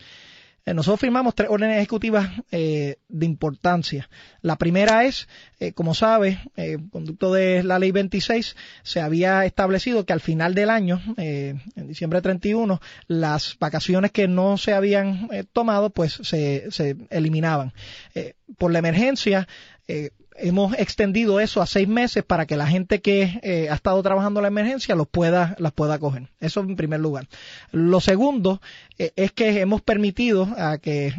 nosotros 0.65 0.99
firmamos 0.99 1.35
tres 1.35 1.49
órdenes 1.49 1.77
ejecutivas 1.77 2.29
eh, 2.51 2.97
de 3.07 3.25
importancia. 3.25 4.09
La 4.41 4.57
primera 4.57 5.05
es, 5.05 5.27
eh, 5.59 5.73
como 5.73 5.93
sabe, 5.93 6.39
conducto 6.91 7.33
de 7.33 7.63
la 7.63 7.79
ley 7.79 7.91
26, 7.91 8.55
se 8.83 9.01
había 9.01 9.45
establecido 9.45 10.05
que 10.05 10.13
al 10.13 10.21
final 10.21 10.53
del 10.53 10.69
año, 10.69 11.01
en 11.17 11.87
diciembre 11.87 12.21
31, 12.21 12.79
las 13.07 13.57
vacaciones 13.59 14.11
que 14.11 14.27
no 14.27 14.57
se 14.57 14.73
habían 14.73 15.29
tomado, 15.53 15.89
pues 15.89 16.19
se, 16.23 16.69
se 16.71 16.95
eliminaban. 17.09 17.73
por 18.57 18.71
la 18.71 18.79
emergencia, 18.79 19.47
hemos 20.41 20.73
extendido 20.77 21.39
eso 21.39 21.61
a 21.61 21.65
seis 21.65 21.87
meses 21.87 22.23
para 22.23 22.45
que 22.45 22.57
la 22.57 22.67
gente 22.67 23.01
que 23.01 23.39
eh, 23.43 23.69
ha 23.69 23.75
estado 23.75 24.01
trabajando 24.01 24.41
la 24.41 24.47
emergencia 24.47 24.95
los 24.95 25.07
pueda, 25.07 25.55
las 25.59 25.71
pueda 25.71 25.99
coger. 25.99 26.29
Eso 26.39 26.61
en 26.61 26.75
primer 26.75 26.99
lugar. 26.99 27.27
Lo 27.71 27.99
segundo 27.99 28.61
eh, 28.97 29.11
es 29.15 29.31
que 29.31 29.61
hemos 29.61 29.81
permitido 29.81 30.47
a 30.57 30.77
que, 30.77 31.13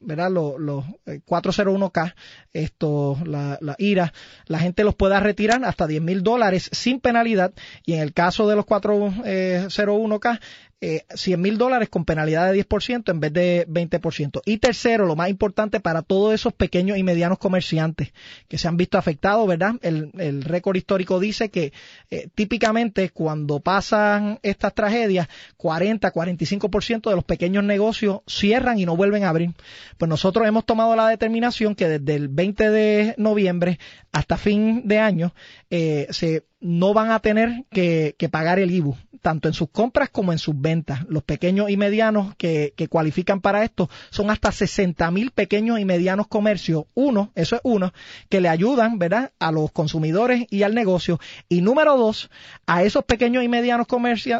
¿verdad? 0.00 0.30
Los, 0.30 0.58
los 0.58 0.84
401k, 1.06 2.14
esto, 2.52 3.18
la, 3.24 3.58
la, 3.60 3.76
IRA, 3.78 4.12
la 4.46 4.58
gente 4.58 4.84
los 4.84 4.94
pueda 4.94 5.20
retirar 5.20 5.64
hasta 5.64 5.86
10 5.86 6.02
mil 6.02 6.22
dólares 6.22 6.68
sin 6.72 7.00
penalidad 7.00 7.52
y 7.84 7.94
en 7.94 8.00
el 8.00 8.12
caso 8.12 8.48
de 8.48 8.56
los 8.56 8.66
401k, 8.66 10.40
eh, 10.80 11.04
100 11.12 11.40
mil 11.40 11.58
dólares 11.58 11.88
con 11.88 12.04
penalidad 12.04 12.52
de 12.52 12.64
10% 12.64 13.10
en 13.10 13.20
vez 13.20 13.32
de 13.32 13.66
20%. 13.68 14.42
Y 14.44 14.58
tercero, 14.58 15.06
lo 15.06 15.16
más 15.16 15.28
importante 15.28 15.80
para 15.80 16.02
todos 16.02 16.32
esos 16.32 16.52
pequeños 16.52 16.98
y 16.98 17.02
medianos 17.02 17.38
comerciantes 17.38 18.12
que 18.46 18.58
se 18.58 18.68
han 18.68 18.76
visto 18.76 18.96
afectados, 18.96 19.46
¿verdad? 19.48 19.74
El, 19.82 20.12
el 20.18 20.42
récord 20.42 20.76
histórico 20.76 21.18
dice 21.18 21.48
que 21.48 21.72
eh, 22.10 22.28
típicamente 22.34 23.10
cuando 23.10 23.60
pasan 23.60 24.38
estas 24.42 24.74
tragedias, 24.74 25.28
40, 25.56 26.12
45% 26.12 27.10
de 27.10 27.16
los 27.16 27.24
pequeños 27.24 27.64
negocios 27.64 28.20
cierran 28.26 28.78
y 28.78 28.86
no 28.86 28.96
vuelven 28.96 29.24
a 29.24 29.30
abrir. 29.30 29.50
Pues 29.96 30.08
nosotros 30.08 30.46
hemos 30.46 30.64
tomado 30.64 30.94
la 30.94 31.08
determinación 31.08 31.74
que 31.74 31.88
desde 31.88 32.14
el 32.14 32.28
20 32.28 32.70
de 32.70 33.14
noviembre 33.18 33.78
hasta 34.12 34.36
fin 34.36 34.82
de 34.86 34.98
año 34.98 35.34
eh, 35.70 36.06
se 36.10 36.44
no 36.60 36.92
van 36.92 37.10
a 37.10 37.20
tener 37.20 37.64
que, 37.70 38.14
pagar 38.30 38.58
el 38.58 38.70
IBU. 38.70 38.96
tanto 39.20 39.48
en 39.48 39.54
sus 39.54 39.68
compras 39.70 40.10
como 40.10 40.32
en 40.32 40.38
sus 40.38 40.58
ventas. 40.58 41.04
Los 41.08 41.22
pequeños 41.22 41.70
y 41.70 41.76
medianos 41.76 42.34
que, 42.36 42.72
que 42.76 42.88
cualifican 42.88 43.40
para 43.40 43.64
esto 43.64 43.90
son 44.10 44.30
hasta 44.30 44.52
60 44.52 45.10
mil 45.10 45.30
pequeños 45.32 45.78
y 45.80 45.84
medianos 45.84 46.28
comercios. 46.28 46.84
Uno, 46.94 47.32
eso 47.34 47.56
es 47.56 47.62
uno, 47.64 47.92
que 48.28 48.40
le 48.40 48.48
ayudan, 48.48 48.98
¿verdad?, 48.98 49.32
a 49.38 49.52
los 49.52 49.72
consumidores 49.72 50.46
y 50.50 50.62
al 50.62 50.74
negocio. 50.74 51.18
Y 51.48 51.60
número 51.60 51.96
dos, 51.96 52.30
a 52.66 52.82
esos 52.82 53.04
pequeños 53.04 53.44
y 53.44 53.48
medianos 53.48 53.86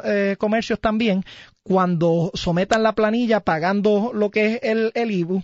eh, 0.05 0.37
comercios 0.39 0.81
también, 0.81 1.25
cuando 1.63 2.31
sometan 2.35 2.83
la 2.83 2.95
planilla 2.95 3.41
pagando 3.41 4.13
lo 4.15 4.31
que 4.31 4.55
es 4.55 4.61
el, 4.63 4.91
el 4.95 5.11
IBU, 5.11 5.43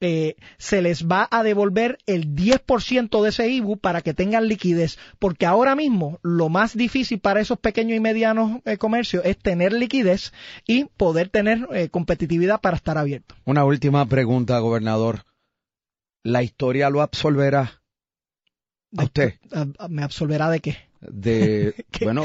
eh, 0.00 0.36
se 0.58 0.82
les 0.82 1.06
va 1.06 1.26
a 1.30 1.42
devolver 1.42 1.96
el 2.04 2.34
10% 2.34 3.22
de 3.22 3.28
ese 3.30 3.48
IBU 3.48 3.78
para 3.78 4.02
que 4.02 4.12
tengan 4.12 4.46
liquidez, 4.46 4.98
porque 5.18 5.46
ahora 5.46 5.74
mismo 5.74 6.18
lo 6.22 6.50
más 6.50 6.76
difícil 6.76 7.18
para 7.18 7.40
esos 7.40 7.58
pequeños 7.58 7.96
y 7.96 8.00
medianos 8.00 8.60
eh, 8.66 8.76
comercios 8.76 9.24
es 9.24 9.38
tener 9.38 9.72
liquidez 9.72 10.34
y 10.66 10.84
poder 10.84 11.30
tener 11.30 11.66
eh, 11.72 11.88
competitividad 11.88 12.60
para 12.60 12.76
estar 12.76 12.98
abierto. 12.98 13.36
Una 13.46 13.64
última 13.64 14.04
pregunta, 14.04 14.58
gobernador. 14.58 15.24
¿La 16.22 16.42
historia 16.42 16.90
lo 16.90 17.00
absolverá 17.00 17.80
a 18.98 19.04
usted? 19.04 19.34
¿Me 19.88 20.02
absolverá 20.02 20.50
de 20.50 20.60
qué? 20.60 20.76
De, 21.00 21.86
bueno, 22.02 22.24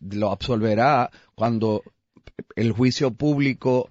lo 0.00 0.32
absolverá 0.32 1.10
cuando 1.36 1.84
el 2.56 2.72
juicio 2.72 3.12
público 3.12 3.90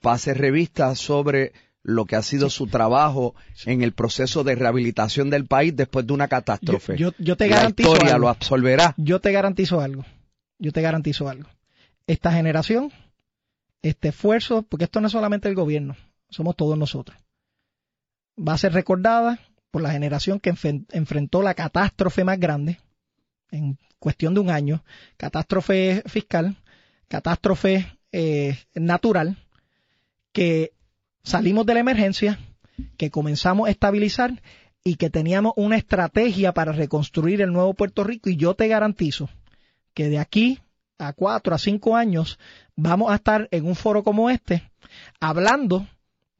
pase 0.00 0.34
revista 0.34 0.94
sobre 0.94 1.52
lo 1.82 2.04
que 2.04 2.16
ha 2.16 2.22
sido 2.22 2.48
su 2.48 2.66
trabajo 2.68 3.34
en 3.66 3.82
el 3.82 3.92
proceso 3.92 4.44
de 4.44 4.54
rehabilitación 4.54 5.30
del 5.30 5.46
país 5.46 5.74
después 5.74 6.06
de 6.06 6.12
una 6.12 6.28
catástrofe. 6.28 6.96
Yo, 6.96 7.36
te 7.36 7.48
garantizo 7.48 7.90
La 7.90 7.94
historia 7.94 8.18
lo 8.18 8.28
absolverá. 8.28 8.94
Yo 8.96 9.20
te 9.20 9.32
garantizo 9.32 9.80
algo. 9.80 10.04
Yo 10.58 10.72
te 10.72 10.80
garantizo 10.80 11.28
algo. 11.28 11.48
Esta 12.06 12.32
generación, 12.32 12.92
este 13.82 14.08
esfuerzo, 14.08 14.62
porque 14.62 14.84
esto 14.84 15.00
no 15.00 15.08
es 15.08 15.12
solamente 15.12 15.48
el 15.48 15.54
gobierno, 15.54 15.96
somos 16.28 16.56
todos 16.56 16.78
nosotros, 16.78 17.16
va 18.36 18.54
a 18.54 18.58
ser 18.58 18.72
recordada 18.72 19.40
por 19.70 19.82
la 19.82 19.90
generación 19.90 20.38
que 20.38 20.54
enfrentó 20.92 21.42
la 21.42 21.54
catástrofe 21.54 22.24
más 22.24 22.38
grande 22.38 22.78
en 23.50 23.78
cuestión 23.98 24.34
de 24.34 24.40
un 24.40 24.50
año, 24.50 24.84
catástrofe 25.16 26.02
fiscal, 26.06 26.56
catástrofe 27.08 27.86
eh, 28.12 28.58
natural, 28.74 29.36
que 30.32 30.72
salimos 31.22 31.66
de 31.66 31.74
la 31.74 31.80
emergencia, 31.80 32.38
que 32.96 33.10
comenzamos 33.10 33.68
a 33.68 33.70
estabilizar 33.70 34.42
y 34.84 34.96
que 34.96 35.10
teníamos 35.10 35.52
una 35.56 35.76
estrategia 35.76 36.52
para 36.52 36.72
reconstruir 36.72 37.40
el 37.40 37.52
nuevo 37.52 37.74
Puerto 37.74 38.04
Rico. 38.04 38.30
Y 38.30 38.36
yo 38.36 38.54
te 38.54 38.68
garantizo 38.68 39.28
que 39.94 40.08
de 40.08 40.18
aquí 40.18 40.58
a 40.98 41.12
cuatro 41.12 41.54
a 41.54 41.58
cinco 41.58 41.96
años 41.96 42.38
vamos 42.76 43.10
a 43.10 43.16
estar 43.16 43.48
en 43.50 43.66
un 43.66 43.74
foro 43.74 44.02
como 44.02 44.30
este 44.30 44.70
hablando 45.20 45.86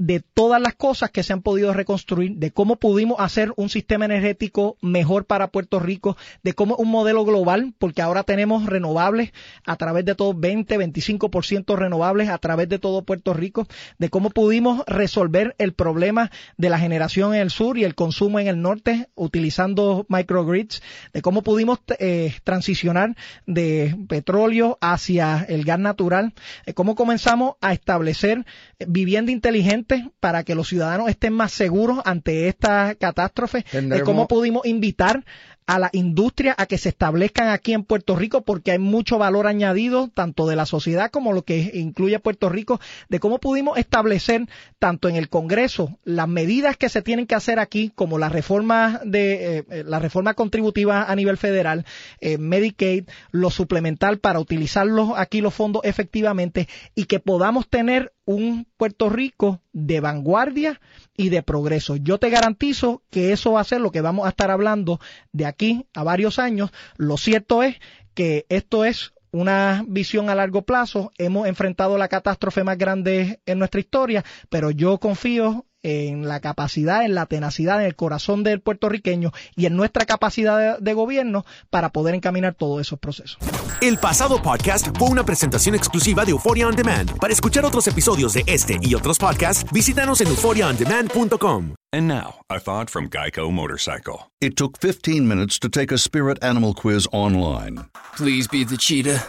de 0.03 0.19
todas 0.19 0.61
las 0.61 0.75
cosas 0.75 1.13
que 1.13 1.23
se 1.23 1.33
han 1.33 1.43
podido 1.43 1.73
reconstruir, 1.73 2.35
de 2.35 2.51
cómo 2.51 2.75
pudimos 2.75 3.21
hacer 3.21 3.53
un 3.55 3.69
sistema 3.69 4.05
energético 4.05 4.77
mejor 4.83 5.27
para 5.27 5.47
Puerto 5.47 5.79
Rico, 5.79 6.17
de 6.43 6.55
cómo 6.55 6.75
un 6.75 6.91
modelo 6.91 7.25
global, 7.25 7.73
porque 7.79 8.03
ahora 8.03 8.25
tenemos 8.25 8.67
renovables 8.67 9.33
a 9.65 9.77
través 9.77 10.05
de 10.05 10.17
todo 10.17 10.35
20, 10.35 10.77
25% 10.77 11.77
renovables 11.77 12.31
a 12.31 12.39
través 12.39 12.69
de 12.69 12.81
todo 12.81 13.05
Puerto 13.05 13.33
Rico, 13.33 13.69
de 13.99 14.11
cómo 14.11 14.31
pudimos 14.31 14.85
resolver 14.89 15.55
el 15.59 15.73
problema 15.73 16.33
de 16.57 16.69
la 16.69 16.81
generación 16.81 17.37
en 17.37 17.41
el 17.41 17.51
sur 17.51 17.79
y 17.79 17.85
el 17.85 17.95
consumo 17.95 18.41
en 18.41 18.49
el 18.49 18.61
norte 18.61 19.09
utilizando 19.15 20.05
microgrids, 20.09 20.83
de 21.13 21.23
cómo 21.23 21.43
pudimos 21.43 21.79
eh, 22.01 22.35
transicionar 22.43 23.15
de 23.47 23.97
petróleo 24.09 24.79
hacia 24.81 25.47
el 25.49 25.63
gas 25.63 25.79
natural, 25.79 26.35
de 26.67 26.75
cómo 26.75 26.97
comenzamos 26.97 27.55
a 27.61 27.73
establecer 27.73 28.45
vivienda 28.81 29.31
inteligente 29.31 29.92
para 30.21 30.45
que 30.45 30.55
los 30.55 30.69
ciudadanos 30.69 31.09
estén 31.09 31.33
más 31.33 31.53
seguros 31.53 32.01
ante 32.05 32.49
esta 32.49 32.95
catástrofe, 32.95 33.65
de 33.73 34.03
cómo 34.03 34.29
pudimos 34.29 34.67
invitar 34.67 35.25
a 35.67 35.79
la 35.79 35.91
industria 35.93 36.55
a 36.59 36.67
que 36.67 36.79
se 36.79 36.89
establezcan 36.89 37.49
aquí 37.49 37.73
en 37.73 37.85
Puerto 37.85 38.17
Rico 38.17 38.43
porque 38.43 38.73
hay 38.73 38.79
mucho 38.79 39.19
valor 39.19 39.47
añadido 39.47 40.09
tanto 40.09 40.47
de 40.47 40.57
la 40.57 40.67
sociedad 40.67 41.11
como 41.11 41.33
lo 41.33 41.43
que 41.43 41.71
incluye 41.75 42.19
Puerto 42.19 42.49
Rico 42.49 42.81
de 43.09 43.21
cómo 43.21 43.39
pudimos 43.39 43.79
establecer 43.79 44.47
tanto 44.79 45.09
en 45.09 45.17
el 45.17 45.29
Congreso 45.29 45.99
las 46.05 46.29
medidas 46.29 46.77
que 46.77 46.89
se 46.89 47.03
tienen 47.03 47.27
que 47.27 47.35
hacer 47.35 47.59
aquí 47.59 47.93
como 47.95 48.19
la 48.19 48.29
reforma 48.29 49.01
de 49.05 49.59
eh, 49.59 49.65
eh, 49.71 49.85
la 49.87 49.99
reforma 49.99 50.35
contributiva 50.35 51.05
a 51.05 51.15
nivel 51.15 51.37
federal 51.37 51.87
eh, 52.21 52.39
Medicaid 52.39 53.09
lo 53.31 53.51
suplemental 53.51 54.19
para 54.19 54.41
utilizarlos 54.41 55.13
aquí 55.17 55.41
los 55.41 55.55
fondos 55.55 55.83
efectivamente 55.85 56.69
y 56.95 57.05
que 57.05 57.21
podamos 57.21 57.69
tener 57.69 58.13
un 58.25 58.67
Puerto 58.77 59.09
Rico 59.09 59.61
de 59.73 60.01
vanguardia 60.01 60.81
y 61.17 61.29
de 61.29 61.43
progreso. 61.43 61.97
Yo 61.97 62.19
te 62.19 62.31
garantizo 62.31 63.03
que 63.11 63.33
eso 63.33 63.53
va 63.53 63.61
a 63.61 63.65
ser 63.65 63.81
lo 63.81 63.91
que 63.91 64.01
vamos 64.01 64.27
a 64.27 64.31
estar 64.31 64.51
hablando 64.51 65.01
de 65.33 65.47
aquí 65.47 65.87
a 65.95 66.05
varios 66.05 66.39
años. 66.39 66.71
Lo 66.97 67.17
cierto 67.17 67.63
es 67.63 67.77
que 68.15 68.47
esto 68.49 68.85
es 68.85 69.13
una 69.33 69.85
visión 69.89 70.31
a 70.31 70.35
largo 70.35 70.63
plazo. 70.63 71.11
Hemos 71.19 71.47
enfrentado 71.47 71.99
la 71.99 72.09
catástrofe 72.09 72.65
más 72.65 72.79
grande 72.79 73.41
en 73.47 73.59
nuestra 73.59 73.81
historia, 73.81 74.25
pero 74.51 74.71
yo 74.71 74.99
confío 74.99 75.67
en 75.83 76.29
la 76.29 76.41
capacidad, 76.41 77.05
en 77.05 77.15
la 77.15 77.27
tenacidad, 77.27 77.81
en 77.81 77.87
el 77.87 77.97
corazón 77.97 78.45
del 78.45 78.61
puertorriqueño 78.61 79.33
y 79.57 79.67
en 79.67 79.77
nuestra 79.77 80.07
capacidad 80.07 80.79
de, 80.79 80.93
gobierno 80.93 81.45
para 81.71 81.89
poder 81.89 82.15
encaminar 82.15 82.55
todos 82.55 82.81
esos 82.81 82.99
procesos. 82.99 83.39
El 83.81 83.99
pasado 83.99 84.43
podcast 84.43 84.89
fue 84.99 85.09
una 85.09 85.25
presentación 85.25 85.75
exclusiva 85.75 86.25
de 86.25 86.33
Euphoria 86.33 86.69
On 86.69 86.77
Demand. 86.77 87.19
Para 87.19 87.33
escuchar 87.33 87.65
otros 87.65 87.87
episodios 87.89 88.35
de 88.35 88.45
este 88.47 88.79
y 88.83 88.95
otros 88.95 89.19
podcasts, 89.19 89.65
visítanos 89.73 90.21
en 90.21 90.29
euphoriaondemand.com. 90.29 91.75
And 91.95 92.09
now, 92.09 92.41
a 92.49 92.59
thought 92.59 92.89
from 92.89 93.09
Geico 93.09 93.51
Motorcycle. 93.51 94.31
It 94.41 94.57
took 94.57 94.79
15 94.79 95.27
minutes 95.27 95.59
to 95.59 95.69
take 95.69 95.93
a 95.93 95.99
spirit 95.99 96.43
animal 96.43 96.75
quiz 96.75 97.07
online. 97.13 97.87
Please 98.17 98.49
be 98.49 98.65
the 98.65 98.77
cheetah. 98.77 99.23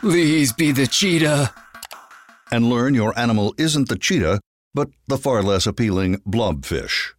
Please 0.00 0.52
be 0.52 0.72
the 0.72 0.86
cheetah. 0.86 1.52
And 2.52 2.68
learn 2.68 2.94
your 2.94 3.18
animal 3.18 3.54
isn't 3.58 3.88
the 3.88 3.96
cheetah 3.96 4.40
but 4.74 4.90
the 5.06 5.18
far 5.18 5.42
less 5.42 5.66
appealing 5.66 6.18
blobfish. 6.26 7.12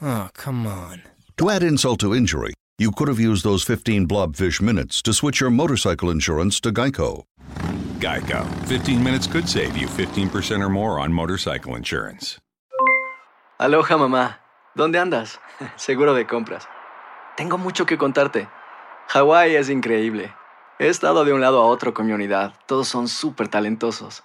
Oh, 0.00 0.30
come 0.34 0.66
on. 0.66 1.02
To 1.38 1.48
add 1.48 1.62
insult 1.62 2.00
to 2.00 2.14
injury, 2.14 2.54
you 2.78 2.90
could 2.90 3.08
have 3.08 3.20
used 3.20 3.44
those 3.44 3.62
15 3.62 4.06
blobfish 4.08 4.60
minutes 4.60 5.00
to 5.02 5.12
switch 5.12 5.40
your 5.40 5.50
motorcycle 5.50 6.10
insurance 6.10 6.60
to 6.60 6.72
Geico. 6.72 7.22
Geico. 8.00 8.44
15 8.66 9.02
minutes 9.02 9.28
could 9.28 9.48
save 9.48 9.76
you 9.76 9.86
15% 9.86 10.60
or 10.60 10.68
more 10.68 10.98
on 10.98 11.12
motorcycle 11.12 11.76
insurance. 11.76 12.38
Aloha, 13.60 13.96
mamá. 13.96 14.38
¿Dónde 14.74 14.98
andas? 14.98 15.38
Seguro 15.76 16.14
de 16.14 16.26
compras. 16.26 16.66
Tengo 17.36 17.58
mucho 17.58 17.86
que 17.86 17.96
contarte. 17.96 18.48
Hawái 19.08 19.54
es 19.54 19.70
increíble. 19.70 20.34
He 20.80 20.88
estado 20.88 21.24
de 21.24 21.32
un 21.32 21.40
lado 21.40 21.62
a 21.62 21.66
otro 21.66 21.94
con 21.94 22.06
mi 22.06 22.12
unidad. 22.12 22.54
Todos 22.66 22.88
son 22.88 23.06
súper 23.06 23.46
talentosos. 23.46 24.24